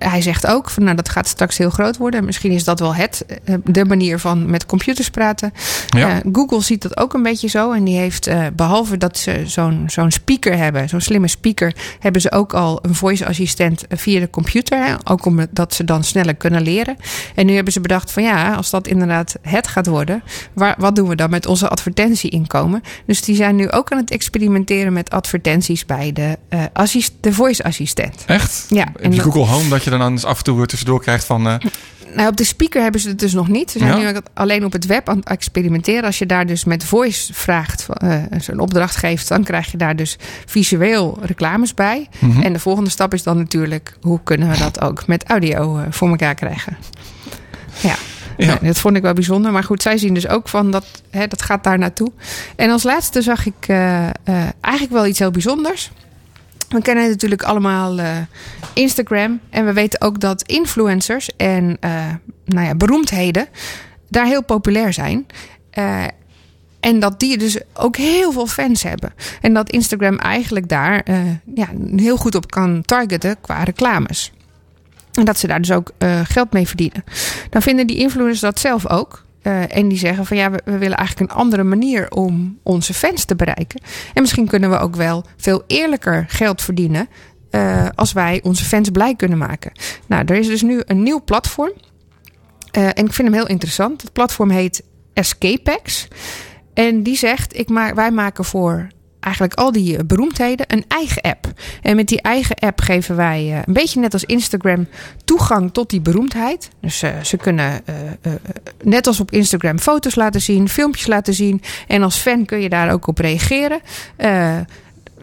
[0.10, 2.20] Hij zegt ook van nou dat gaat straks heel groot worden.
[2.20, 5.54] En Misschien is dat wel het, eh, de manier van met computers praten.
[5.88, 6.10] Ja.
[6.10, 7.72] Eh, Google ziet dat ook een beetje zo.
[7.72, 12.22] En die heeft, eh, behalve dat ze zo'n zo'n speaker hebben, zo'n slimme speaker, hebben
[12.22, 14.86] ze ook al een voice assistent via de computer.
[14.86, 14.94] Hè?
[15.04, 16.98] Ook omdat ze dan sneller kunnen leren.
[17.36, 20.24] En nu hebben ze bedacht van ja, als dat inderdaad het gaat worden,
[20.54, 22.82] waar, wat doen we dan met onze advertentieinkomen?
[23.06, 26.38] Dus die zijn nu ook aan het experimenteren met advertenties bij de,
[26.74, 28.24] assist, de voice assistent.
[28.26, 28.66] Echt?
[28.70, 31.48] Ja, en Google Home dat je dan eens af en toe tussendoor krijgt van...
[31.48, 31.56] eh,
[32.16, 33.72] Nou, op de speaker hebben ze het dus nog niet.
[33.72, 34.12] Ze zijn Ja?
[34.12, 36.04] nu alleen op het web aan het experimenteren.
[36.04, 39.96] Als je daar dus met voice vraagt, eh zo'n opdracht geeft, dan krijg je daar
[39.96, 42.08] dus visueel reclames bij.
[42.20, 42.42] Mhm.
[42.42, 45.84] En de volgende stap is dan natuurlijk, hoe kunnen we dat ook met audio eh,
[45.90, 46.78] voor elkaar krijgen?
[47.82, 47.96] Ja.
[48.38, 48.46] Ja.
[48.46, 49.52] Nou, dat vond ik wel bijzonder.
[49.52, 52.12] Maar goed, zij zien dus ook van dat hè, dat gaat daar naartoe.
[52.56, 53.68] En als laatste zag ik
[54.62, 55.92] eigenlijk wel iets heel bijzonders.
[56.74, 58.18] We kennen natuurlijk allemaal eh,
[58.74, 59.40] Instagram.
[59.50, 61.92] En we weten ook dat influencers en eh,
[62.46, 63.48] nou ja, beroemdheden
[64.10, 65.26] daar heel populair zijn.
[65.70, 66.04] Eh,
[66.80, 69.14] en dat die dus ook heel veel fans hebben.
[69.42, 71.06] En dat Instagram eigenlijk daar
[71.56, 74.32] ja, heel goed op kan targeten qua reclames.
[75.12, 75.92] En dat ze daar dus ook
[76.24, 77.04] geld mee verdienen.
[77.50, 79.26] Dan vinden die influencers dat zelf ook.
[79.44, 83.26] Eh, en die zeggen van ja, we, willen eigenlijk een andere manier om onze fans
[83.26, 83.82] te bereiken.
[84.14, 87.08] En misschien kunnen we ook wel veel eerlijker geld verdienen.
[87.50, 89.72] eh, als wij onze fans blij kunnen maken.
[90.08, 91.74] Nou, er is dus nu een nieuw platform.
[92.72, 94.02] Eh, en ik vind hem heel interessant.
[94.02, 94.84] Het platform heet
[95.14, 96.08] Escapex.
[96.74, 98.88] En die zegt: ik maak, wij maken voor
[99.24, 101.52] eigenlijk al die eh, beroemdheden een eigen app.
[101.82, 104.88] En met die eigen app geven wij eh, een beetje net als Instagram
[105.26, 106.70] toegang tot die beroemdheid.
[106.82, 107.82] Dus eh, ze kunnen
[108.84, 111.62] net als op Instagram foto's laten zien, filmpjes laten zien.
[111.88, 113.80] En als fan kun je daar ook op reageren.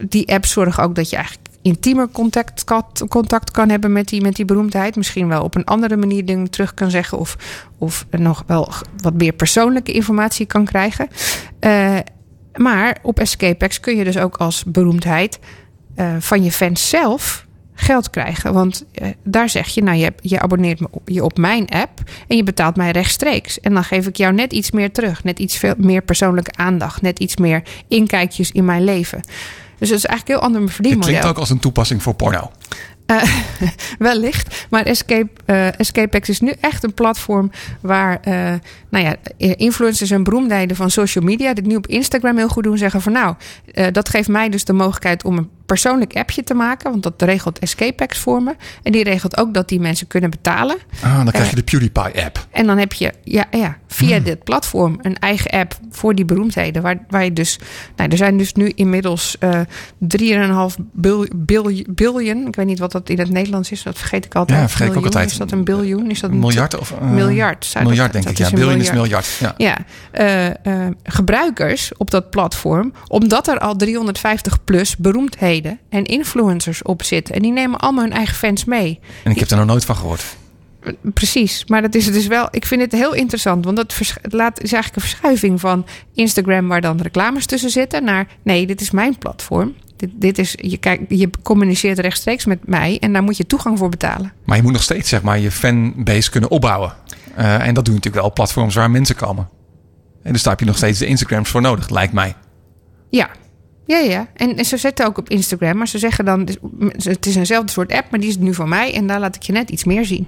[0.00, 2.64] Die app zorgt ook dat je eigenlijk intiemer contact,
[3.08, 4.96] contact kan hebben met die, met die beroemdheid.
[4.96, 7.18] Misschien wel op een andere manier dingen terug kan zeggen.
[7.18, 7.36] Of,
[7.78, 8.72] of nog wel
[9.02, 11.08] wat meer persoonlijke informatie kan krijgen.
[12.62, 15.38] Maar op Escapex kun je dus ook als beroemdheid
[15.94, 18.52] eh, van je fans zelf geld krijgen.
[18.52, 22.00] Want eh, daar zeg je, nou, je, je abonneert me op, je op mijn app
[22.28, 23.60] en je betaalt mij rechtstreeks.
[23.60, 25.24] En dan geef ik jou net iets meer terug.
[25.24, 27.02] Net iets veel meer persoonlijke aandacht.
[27.02, 29.20] Net iets meer inkijkjes in mijn leven.
[29.78, 31.08] Dus dat is eigenlijk een heel ander het verdienmodel.
[31.08, 32.50] klinkt ook als een toepassing voor porno.
[33.06, 33.22] Eh,
[33.98, 34.66] wellicht.
[34.70, 35.30] Maar Escape,
[35.76, 37.50] Escapex is nu echt een platform
[37.80, 38.20] waar
[38.90, 39.16] nou ja,
[39.56, 42.78] influencers en beroemdheden van social media dit nu op Instagram heel goed doen.
[42.78, 43.34] Zeggen van nou,
[43.74, 46.90] eh, dat geeft mij dus de mogelijkheid om een persoonlijk appje te maken.
[46.90, 48.54] Want dat regelt Escapex voor me.
[48.82, 50.76] En die regelt ook dat die mensen kunnen betalen.
[51.02, 52.46] Ah, dan krijg Eh, je de PewDiePie-app.
[52.50, 56.82] En dan heb je ja, ja, via dit platform een eigen app voor die beroemdheden.
[56.82, 57.58] Waar, waar je dus.
[57.96, 59.60] Nou, er zijn dus nu inmiddels eh
[59.98, 62.46] 3,5 bil, bil, biljoen.
[62.46, 63.82] Ik weet niet wat dat in het Nederlands is.
[63.82, 64.60] Dat vergeet ik altijd.
[64.60, 65.30] Ja, vergeet ik ook altijd.
[65.30, 66.10] Is dat een biljoen?
[66.10, 66.90] Is dat een Miljard of...
[66.92, 67.64] eh, miljard?
[67.64, 68.38] Zou dat- miljard, denk dat ik.
[68.38, 69.02] Ja, biljoen miljard.
[69.02, 69.26] miljard.
[69.38, 69.54] Ja.
[69.56, 69.76] Ja,
[70.10, 77.02] eh, eh, gebruikers op dat platform, omdat er al 350 plus beroemdheden en influencers op
[77.02, 77.34] zitten.
[77.34, 79.00] En die nemen allemaal hun eigen fans mee.
[79.24, 80.24] En ik heb er nog nooit van gehoord.
[81.14, 82.48] Precies, maar dat is dus wel.
[82.50, 86.80] Ik vind het heel interessant, want dat laat is eigenlijk een verschuiving van Instagram, waar
[86.80, 89.74] dan reclames tussen zitten, naar nee, dit is mijn platform.
[89.96, 93.78] Dit, dit is, je, kijkt, je communiceert rechtstreeks met mij en daar moet je toegang
[93.78, 94.32] voor betalen.
[94.44, 96.92] Maar je moet nog steeds zeg maar, je fanbase kunnen opbouwen.
[97.34, 99.48] Eh, en dat doen natuurlijk wel platforms waar mensen komen.
[100.22, 102.34] En dus daar heb je nog steeds de Instagrams voor nodig, lijkt mij.
[103.10, 103.30] Ja.
[103.86, 104.26] Ja, ja.
[104.34, 106.48] En, en ze zetten ook op Instagram, maar ze zeggen dan:
[106.96, 109.42] het is eenzelfde soort app, maar die is nu van mij en daar laat ik
[109.42, 110.26] je net iets meer zien.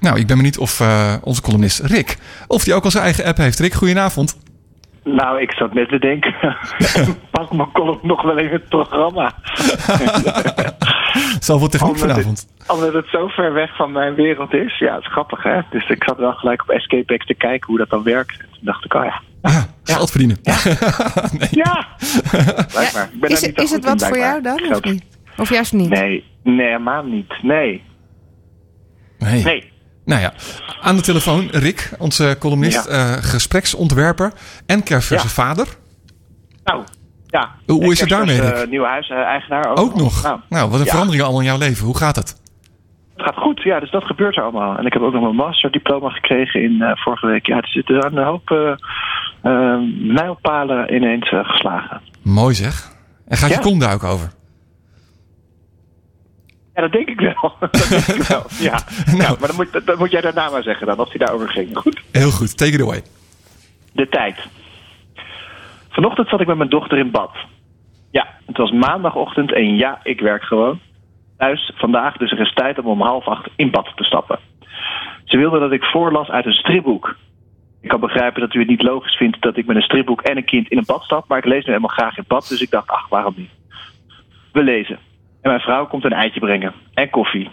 [0.00, 2.16] Nou, ik ben benieuwd of eh, onze columnist Rick,
[2.46, 3.58] of die ook al zijn eigen app heeft.
[3.58, 4.36] Rick, goedenavond.
[5.04, 6.34] Nou, ik zat net te denken.
[7.30, 9.34] Pak mijn column nog wel even het programma.
[11.40, 12.46] Zoveel techniek Omdat vanavond.
[12.58, 14.78] het, omdat het zo ver weg van mijn wereld is.
[14.78, 15.60] Ja, het is grappig hè.
[15.70, 18.40] Dus ik zat wel gelijk op Escapex te kijken hoe dat dan werkt.
[18.40, 19.20] En toen dacht ik, oh ja.
[19.42, 20.36] Ja, geld verdienen.
[21.38, 21.48] nee.
[21.50, 21.86] Ja!
[22.72, 23.08] Blijkbaar.
[23.12, 24.60] Ik ben is niet zo is het in, wat voor jou dan?
[24.70, 25.04] Of niet?
[25.36, 25.88] Of juist niet?
[25.88, 27.42] Nee, nee, helemaal niet.
[27.42, 27.82] Nee.
[29.18, 29.42] Nee.
[29.44, 29.72] Nee.
[30.04, 30.32] Nou ja,
[30.80, 34.32] aan de telefoon Rick, onze columnist, eh, gespreksontwerper
[34.66, 35.32] en kerstverse Ja.
[35.32, 35.66] vader.
[36.64, 36.82] Nou,
[37.26, 37.50] ja.
[37.66, 38.52] Hoe is het daarmee, Rick?
[38.54, 40.22] eh, nieuwe huiseigenaar ook, Ook nog.
[40.22, 40.90] Nou, Nou, wat een ja.
[40.90, 41.84] veranderingen allemaal in jouw leven.
[41.86, 42.42] Hoe gaat het?
[43.16, 44.76] Het gaat goed, ja, dus dat gebeurt er allemaal.
[44.78, 47.46] En ik heb ook nog mijn masterdiploma gekregen in eh, vorige week.
[47.46, 48.70] Ja, er zitten een hoop eh,
[49.42, 49.80] eh,
[50.14, 52.00] mijlpalen ineens eh, geslagen.
[52.22, 52.92] Mooi zeg.
[53.28, 53.60] En gaat je Ja.
[53.60, 54.32] kom daar ook over?
[56.74, 57.54] Ja, dat denk ik wel.
[57.60, 58.78] dat denk ik wel, ja.
[59.16, 61.76] ja maar dan moet, dan moet jij daarna maar zeggen dan, of hij daarover ging.
[61.76, 62.02] Goed.
[62.12, 63.02] Heel goed, take it away.
[63.92, 64.36] De tijd.
[65.88, 67.36] Vanochtend zat ik met mijn dochter in bad.
[68.10, 70.80] Ja, het was maandagochtend en ja, ik werk gewoon.
[71.38, 74.38] Thuis vandaag, dus er is tijd om om half acht in bad te stappen.
[75.24, 77.16] Ze wilde dat ik voorlas uit een stripboek.
[77.80, 80.36] Ik kan begrijpen dat u het niet logisch vindt dat ik met een stripboek en
[80.36, 82.60] een kind in een bad stap, maar ik lees nu helemaal graag in bad, dus
[82.60, 83.50] ik dacht, ach, waarom niet?
[84.52, 84.98] We lezen.
[85.44, 86.72] En mijn vrouw komt een eitje brengen.
[86.94, 87.50] En koffie.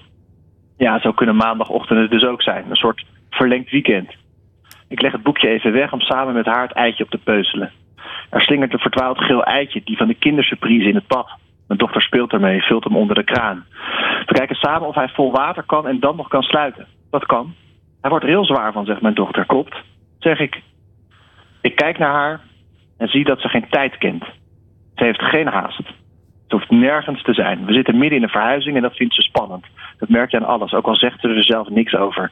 [0.78, 2.66] Ja, zo kunnen maandagochtenden dus ook zijn.
[2.70, 4.16] Een soort verlengd weekend.
[4.88, 7.72] Ik leg het boekje even weg om samen met haar het eitje op te peuzelen.
[8.30, 11.30] Er slingert een verdwaald geel eitje, die van de kindersurprise in het bad.
[11.68, 13.66] Mijn dochter speelt ermee, vult hem onder de kraan.
[14.26, 16.88] We kijken samen of hij vol water kan en dan nog kan sluiten.
[17.10, 17.54] Dat kan.
[18.02, 19.46] Hij wordt er heel zwaar van, zegt mijn dochter.
[19.46, 19.76] Klopt,
[20.20, 20.62] zeg ik.
[21.62, 22.42] Ik kijk naar haar
[22.98, 24.24] en zie dat ze geen tijd kent.
[24.96, 26.01] Ze heeft geen haast.
[26.52, 27.66] Ze hoeft nergens te zijn.
[27.66, 29.66] We zitten midden in een verhuizing en dat vindt ze spannend.
[29.98, 32.32] Dat merk je aan alles, ook al zegt ze er zelf niks over.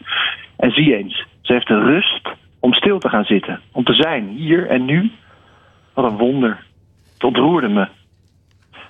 [0.57, 3.59] En zie eens, ze heeft de rust om stil te gaan zitten.
[3.71, 5.11] Om te zijn, hier en nu.
[5.93, 6.63] Wat een wonder.
[7.13, 7.87] Het ontroerde me.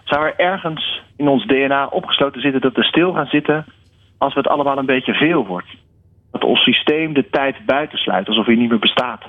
[0.04, 3.66] Zou er ergens in ons DNA opgesloten zitten dat we stil gaan zitten
[4.18, 5.70] als het allemaal een beetje veel wordt?
[6.32, 9.24] Dat ons systeem de tijd buitensluit alsof hij niet meer bestaat.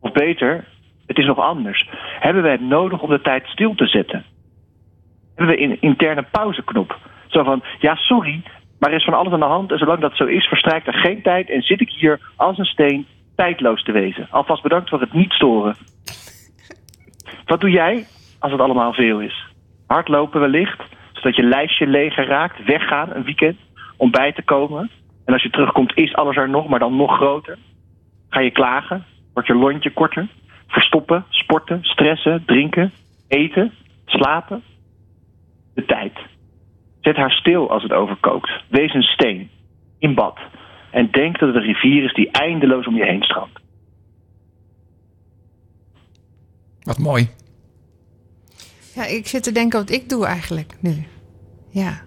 [0.00, 0.64] Of beter,
[1.06, 1.88] het is nog anders.
[2.20, 4.24] Hebben wij het nodig om de tijd stil te zetten?
[5.40, 6.98] Hebben we een interne pauzeknop?
[7.26, 8.42] Zo van, ja sorry,
[8.78, 10.94] maar er is van alles aan de hand en zolang dat zo is verstrijkt er
[10.94, 14.26] geen tijd en zit ik hier als een steen tijdloos te wezen.
[14.30, 15.76] Alvast bedankt voor het niet storen.
[17.44, 18.06] Wat doe jij
[18.38, 19.46] als het allemaal veel is?
[19.86, 20.82] Hardlopen wellicht,
[21.12, 23.58] zodat je lijstje leger raakt, weggaan een weekend
[23.96, 24.90] om bij te komen.
[25.24, 27.58] En als je terugkomt is alles er nog, maar dan nog groter.
[28.28, 29.04] Ga je klagen?
[29.32, 30.28] Wordt je lontje korter?
[30.66, 32.92] Verstoppen, sporten, stressen, drinken,
[33.28, 33.72] eten,
[34.06, 34.62] slapen?
[35.80, 36.12] De tijd.
[37.00, 38.50] Zet haar stil als het overkookt.
[38.68, 39.50] Wees een steen.
[39.98, 40.38] In bad.
[40.90, 43.58] En denk dat het een rivier is die eindeloos om je heen stroomt.
[46.82, 47.28] Wat mooi.
[48.94, 51.06] Ja, ik zit te denken wat ik doe eigenlijk nu.
[51.70, 52.00] Ja.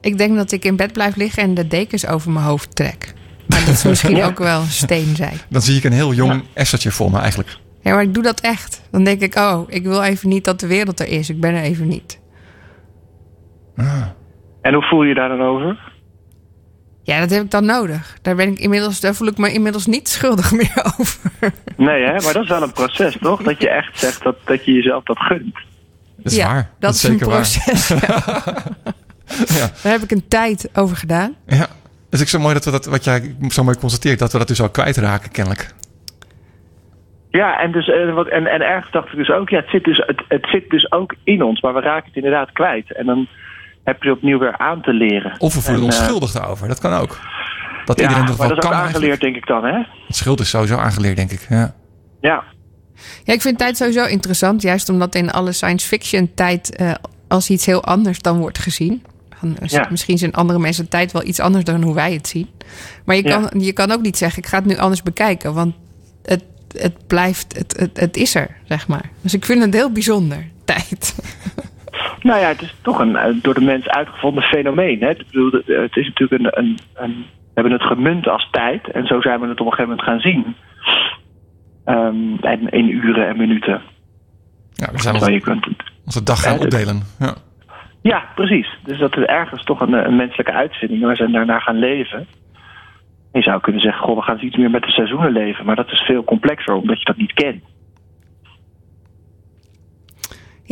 [0.00, 3.14] Ik denk dat ik in bed blijf liggen en de dekens over mijn hoofd trek.
[3.46, 4.26] Maar dat is misschien Ja.
[4.30, 5.36] ook wel steen zijn.
[5.48, 7.56] Dan zie ik een heel jong essertje voor me eigenlijk.
[7.82, 8.82] Ja, maar ik doe dat echt.
[8.90, 11.30] Dan denk ik, oh, ik wil even niet dat de wereld er is.
[11.30, 12.19] Ik ben er even niet.
[14.62, 15.78] En hoe voel je daar dan over?
[17.02, 18.18] Ja, dat heb ik dan nodig.
[18.22, 21.30] Daar, ben ik inmiddels, daar voel ik me inmiddels niet schuldig meer over.
[21.76, 22.12] Nee, hè?
[22.12, 23.42] maar dat is wel een proces, toch?
[23.42, 25.54] Dat je echt zegt dat, dat je jezelf dat gunt.
[26.16, 26.70] Dat is ja, waar.
[26.78, 27.88] Dat, is, een proces.
[28.06, 28.32] ja.
[29.46, 29.70] Ja.
[29.82, 31.36] Daar heb ik een tijd over gedaan.
[31.46, 31.66] Ja.
[32.10, 34.48] Dus ik zo mooi dat we dat, wat jij zo mooi constateert, dat we dat
[34.48, 35.74] dus al kwijtraken, kennelijk.
[37.30, 39.84] Ja, en, dus, eh, wat, en, en ergens dacht ik dus ook, ja, het zit
[39.84, 42.92] dus, het, het zit dus ook in ons, maar we raken het inderdaad kwijt.
[42.92, 43.28] En dan
[43.84, 45.34] heb je opnieuw weer aan te leren.
[45.38, 46.68] Of we voelen En, ons eh, schuldig daarover.
[46.68, 47.18] Dat kan ook.
[47.84, 49.78] Dat ja, iedereen toch maar wel dat is kan ook aangeleerd, denk ik dan, hè?
[50.06, 51.46] Het schuld is sowieso aangeleerd, denk ik.
[51.48, 51.74] Ja.
[52.20, 52.44] Ja.
[53.24, 54.62] Ja, ik vind tijd sowieso interessant.
[54.62, 56.92] Juist omdat in alle science fiction tijd eh,
[57.28, 59.02] als iets heel anders dan wordt gezien.
[59.38, 59.86] Van, Ja.
[59.90, 62.48] Misschien zijn andere mensen tijd wel iets anders dan hoe wij het zien.
[63.04, 63.40] Maar je Ja.
[63.40, 65.54] kan, je kan ook niet zeggen, ik ga het nu anders bekijken.
[65.54, 65.74] Want
[66.24, 66.44] het,
[66.76, 69.10] het blijft, het, het, het is er, zeg maar.
[69.20, 71.14] Dus ik vind het heel bijzonder, tijd.
[72.22, 75.00] Nou ja, het is toch een eh, door de mens uitgevonden fenomeen.
[75.00, 75.10] Hè?
[75.10, 77.26] Ik bedoel, het is natuurlijk een, een, een.
[77.54, 80.08] We hebben het gemunt als tijd en zo zijn we het op een gegeven moment
[80.08, 80.56] gaan zien.
[81.84, 83.80] Ehm, en in uren en minuten.
[84.72, 87.02] Ja, we zijn Terwijl je onze, kunt, onze dag gaan dat- opdelen.
[87.18, 87.34] Ja.
[88.02, 88.68] ja, precies.
[88.84, 91.06] Dus dat is ergens toch een, een menselijke uitvinding.
[91.06, 92.26] We zijn daarna gaan leven.
[93.32, 95.64] Je zou kunnen zeggen, goh, we gaan iets meer met de seizoenen leven.
[95.64, 97.64] Maar dat is veel complexer, omdat je dat niet kent.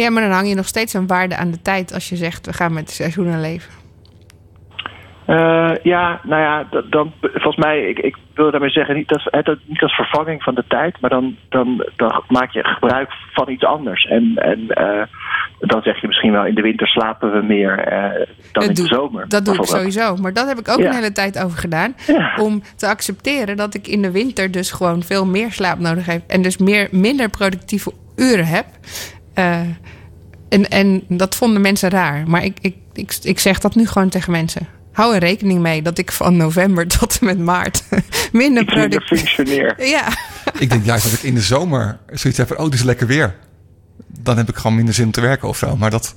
[0.03, 2.47] Ja, maar dan hang je nog steeds een waarde aan de tijd als je zegt,
[2.47, 3.73] we gaan met de seizoenen leven.
[5.27, 9.25] Eh, ja, nou ja, dat- dan, volgens mij, ik, ik wil daarmee zeggen, niet als,
[9.45, 13.49] dat, niet als vervanging van de tijd, maar dan, dan, dan maak je gebruik van
[13.51, 14.05] iets anders.
[14.07, 15.03] En, en eh,
[15.59, 18.87] dan zeg je misschien wel, in de winter slapen we meer eh, dan in de
[18.87, 19.29] zomer.
[19.29, 20.17] Dat doe ik sowieso.
[20.17, 20.87] Maar dat heb ik ook Ja.
[20.89, 21.95] een hele tijd over gedaan.
[22.41, 26.23] Om te accepteren dat ik in de winter dus gewoon veel meer slaap nodig heb.
[26.29, 28.67] En dus meer, minder productieve uren heb.
[29.39, 29.61] Eh,
[30.49, 32.29] en, en dat vonden mensen raar.
[32.29, 34.67] Maar ik, ik, ik, ik zeg dat nu gewoon tegen mensen.
[34.93, 37.85] hou er rekening mee dat ik van november tot en met maart
[38.33, 39.19] minder productief...
[39.19, 39.75] functioneer.
[39.97, 40.09] Ja,
[40.59, 42.59] Ik denk juist dat ik in de zomer zoiets heb van...
[42.59, 43.35] oh, dit is lekker weer.
[44.07, 45.77] Dan heb ik gewoon minder zin om te werken of zo.
[45.77, 46.15] Maar dat...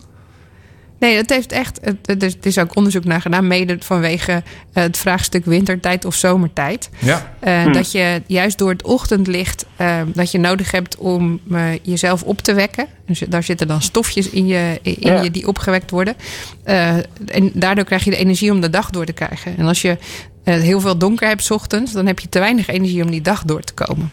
[1.02, 1.80] nee, dat heeft echt...
[1.82, 6.89] Het, het is- ook onderzoek naar gedaan, mede vanwege eh, het vraagstuk wintertijd of zomertijd.
[6.99, 7.34] Ja.
[7.39, 11.39] Eh, Dat je juist door het ochtendlicht eh, dat je nodig hebt om
[11.82, 12.86] jezelf op te wekken.
[13.06, 15.22] Dus daar zitten dan stofjes in je, in Ja.
[15.22, 16.16] je die opgewekt worden.
[16.64, 19.58] En daardoor krijg je de energie om de dag door te krijgen.
[19.58, 19.97] En als je
[20.43, 23.43] heel veel donker hebt 's ochtends, dan heb je te weinig energie om die dag
[23.43, 24.12] door te komen.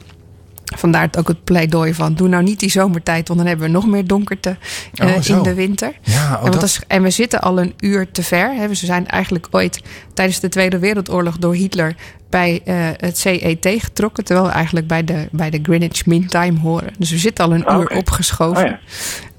[0.77, 3.73] Vandaar het ook het pleidooi van doe nou niet die zomertijd, want dan hebben we
[3.73, 4.57] nog meer donkerte
[4.95, 5.93] eh, Oh, in de winter.
[6.03, 8.55] Ja, oh, en, dat- we zitten al een uur te ver.
[8.55, 8.75] Hè.
[8.75, 9.81] Ze zijn eigenlijk ooit
[10.15, 11.95] tijdens de Tweede Wereldoorlog door Hitler
[12.31, 14.25] bij eh, het CET getrokken.
[14.25, 16.93] Terwijl we eigenlijk bij de, bij de Greenwich Mean Time horen.
[16.99, 18.65] Dus we zitten al een Ah, uur opgeschoven.
[18.65, 18.79] Oh ja.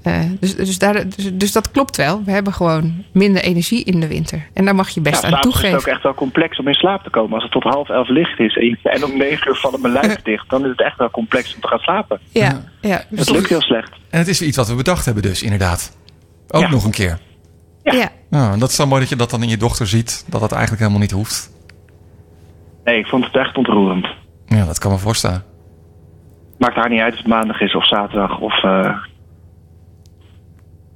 [0.02, 2.22] Eh, dus, dus, daar, dus, dus dat klopt wel.
[2.24, 4.46] We hebben gewoon minder energie in de winter.
[4.54, 5.70] En daar mag je best Ja, aan is toegeven.
[5.70, 7.32] het ook echt wel complex om in slaap te komen.
[7.34, 10.20] Als het tot half elf licht is en, en om negen uur vallen mijn luiken
[10.32, 12.20] dicht, dan is het echt wel complex om te gaan slapen.
[12.30, 13.04] Ja, ja.
[13.14, 13.90] Het lukt heel slecht.
[14.10, 15.96] En het is iets wat we bedacht hebben dus, inderdaad.
[16.48, 16.70] Ook Ja.
[16.70, 17.18] nog een keer.
[17.82, 18.08] ja.
[18.30, 20.24] Ja, en dat is dan mooi dat je dat dan in je dochter ziet.
[20.28, 21.50] Dat dat eigenlijk helemaal niet hoeft.
[22.90, 24.06] Nee, ik vond het echt ontroerend.
[24.46, 25.42] Ja, dat kan me voorstellen.
[26.58, 28.64] Maakt haar niet uit of het maandag is of zaterdag of...
[28.64, 28.96] eh,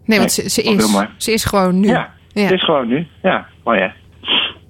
[0.05, 1.89] Nee, want ze, ze, is, ze is gewoon nu.
[1.89, 3.07] ja, het is gewoon nu.
[3.23, 3.89] Ja, mooi hè.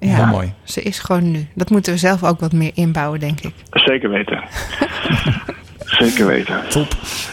[0.01, 0.53] Ja, Heel mooi.
[0.65, 1.49] Ze is gewoon nu.
[1.55, 3.55] Dat moeten we zelf ook wat meer inbouwen, denk ik.
[3.71, 4.43] Zeker weten.
[6.01, 6.69] Zeker weten.
[6.69, 6.89] Top.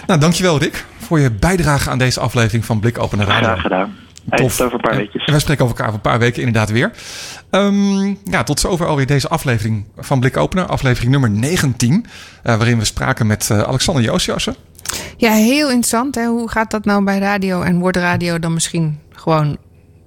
[0.07, 3.33] Nou, dankjewel Rick voor je bijdrage aan deze aflevering van Blik Open Radio.
[3.33, 3.95] Graag gedaan.
[4.29, 4.55] Tof.
[4.55, 5.25] tot over een paar En- weekjes.
[5.25, 6.91] En wij spreken over elkaar over een paar weken inderdaad weer.
[7.49, 10.65] Ehm, ja, tot zover alweer deze aflevering van Blik Opener.
[10.65, 12.05] Aflevering nummer 19.
[12.43, 14.55] eh, waarin we spraken met eh, Alexander Joosjassen.
[15.17, 16.15] Ja, heel interessant.
[16.15, 16.25] Hè?
[16.25, 17.61] Hoe gaat dat nou bij radio?
[17.61, 19.57] En wordt radio dan misschien gewoon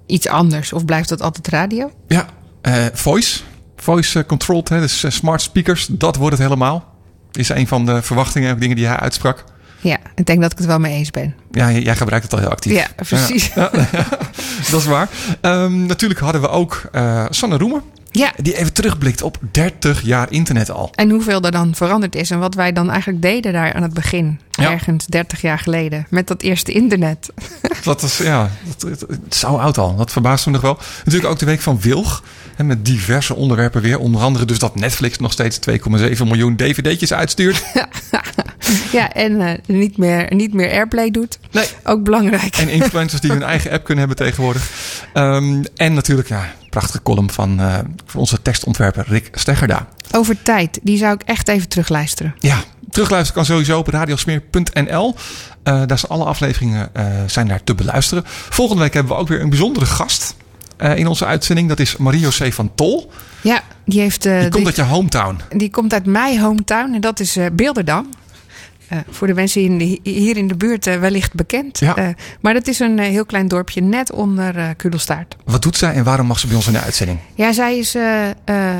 [0.05, 0.73] iets anders?
[0.73, 1.91] Of blijft dat altijd radio?
[2.07, 2.25] Ja,
[2.61, 3.41] eh, voice.
[3.75, 5.87] Voice controlled, hè, dus smart speakers.
[5.91, 6.93] Dat wordt het helemaal.
[7.31, 9.43] Is een van de verwachtingen en dingen die hij uitsprak.
[9.85, 11.35] Ja, ik denk dat ik het wel mee eens ben.
[11.51, 12.73] Ja, jij gebruikt het al heel actief.
[12.73, 13.51] Ja, precies.
[13.55, 13.69] Ja,
[14.71, 15.09] dat is waar.
[15.41, 17.81] Ehm, natuurlijk hadden we ook eh, Sanne Roemer.
[18.11, 20.91] Ja, Die even terugblikt op 30 jaar internet al.
[20.95, 22.31] en hoeveel er dan veranderd is.
[22.31, 24.39] En wat wij dan eigenlijk deden daar aan het begin.
[24.55, 24.71] Ja.
[24.71, 26.07] Ergens 30 jaar geleden.
[26.09, 27.29] Met dat eerste internet.
[27.83, 29.95] Dat is, ja, dat, het, het is zo oud al.
[29.95, 30.79] Dat verbaast me nog wel.
[31.05, 32.23] Natuurlijk ook de week van Wilg.
[32.55, 33.99] Hè, met diverse onderwerpen weer.
[33.99, 37.63] Onder andere dus dat Netflix nog steeds 2,7 miljoen dvd'tjes uitstuurt.
[38.91, 41.39] ja, en eh, niet, meer, niet meer Airplay doet.
[41.51, 41.65] Nee.
[41.83, 42.55] Ook belangrijk.
[42.55, 44.71] En influencers die hun eigen app kunnen hebben tegenwoordig.
[45.13, 47.73] Ehm, en natuurlijk, ja, prachtige column van, eh,
[48.05, 49.87] van onze tekstontwerper Rick Steggerda.
[50.11, 50.79] Over tijd.
[50.83, 52.35] Die zou ik echt even terugluisteren.
[52.39, 55.15] Ja, terugluisteren kan sowieso op radiosmeer.nl.
[55.63, 58.23] Eh, daar zijn alle afleveringen eh, zijn daar te beluisteren.
[58.27, 60.35] Volgende week hebben we ook weer een bijzondere gast
[60.77, 61.69] eh, in onze uitzending.
[61.69, 63.11] Dat is Marie-José van Tol.
[63.41, 64.21] Ja, die heeft...
[64.23, 65.39] Die komt die- uit je hometown.
[65.49, 68.09] Die komt uit mijn hometown en dat is Beelderdam.
[68.87, 71.79] Eh, voor de mensen in de, hier in de buurt eh, wellicht bekend.
[71.79, 71.95] Ja.
[71.95, 72.07] Eh,
[72.41, 75.35] maar dat is een heel klein dorpje net onder Kudelstaart.
[75.43, 77.19] Wat doet zij en waarom mag ze bij ons in de uitzending?
[77.35, 77.95] Ja, zij is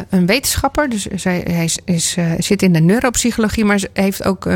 [0.10, 0.90] een wetenschapper.
[0.90, 3.66] Dus zij hij is, is, zit in de neuropsychologie.
[3.66, 4.44] Maar ze heeft ook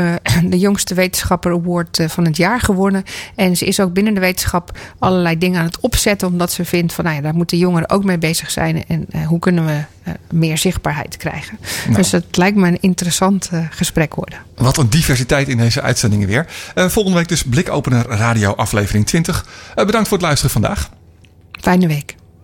[0.44, 3.04] de jongste wetenschapper award van het jaar gewonnen.
[3.34, 6.28] En ze is ook binnen de wetenschap allerlei dingen aan het opzetten.
[6.28, 8.84] Omdat ze vindt van nou ja, daar moeten jongeren ook mee bezig zijn.
[8.86, 9.82] En hoe kunnen we
[10.32, 11.58] meer zichtbaarheid krijgen.
[11.84, 11.96] Nou.
[11.96, 14.38] Dus het lijkt me een interessant eh, gesprek worden.
[14.56, 16.46] Wat een diversiteit in deze uitzendingen weer.
[16.74, 19.46] Eh, volgende week dus Blikopener Radio aflevering 20.
[19.74, 20.90] Eh, bedankt voor het luisteren vandaag.
[21.60, 22.14] Fijne week.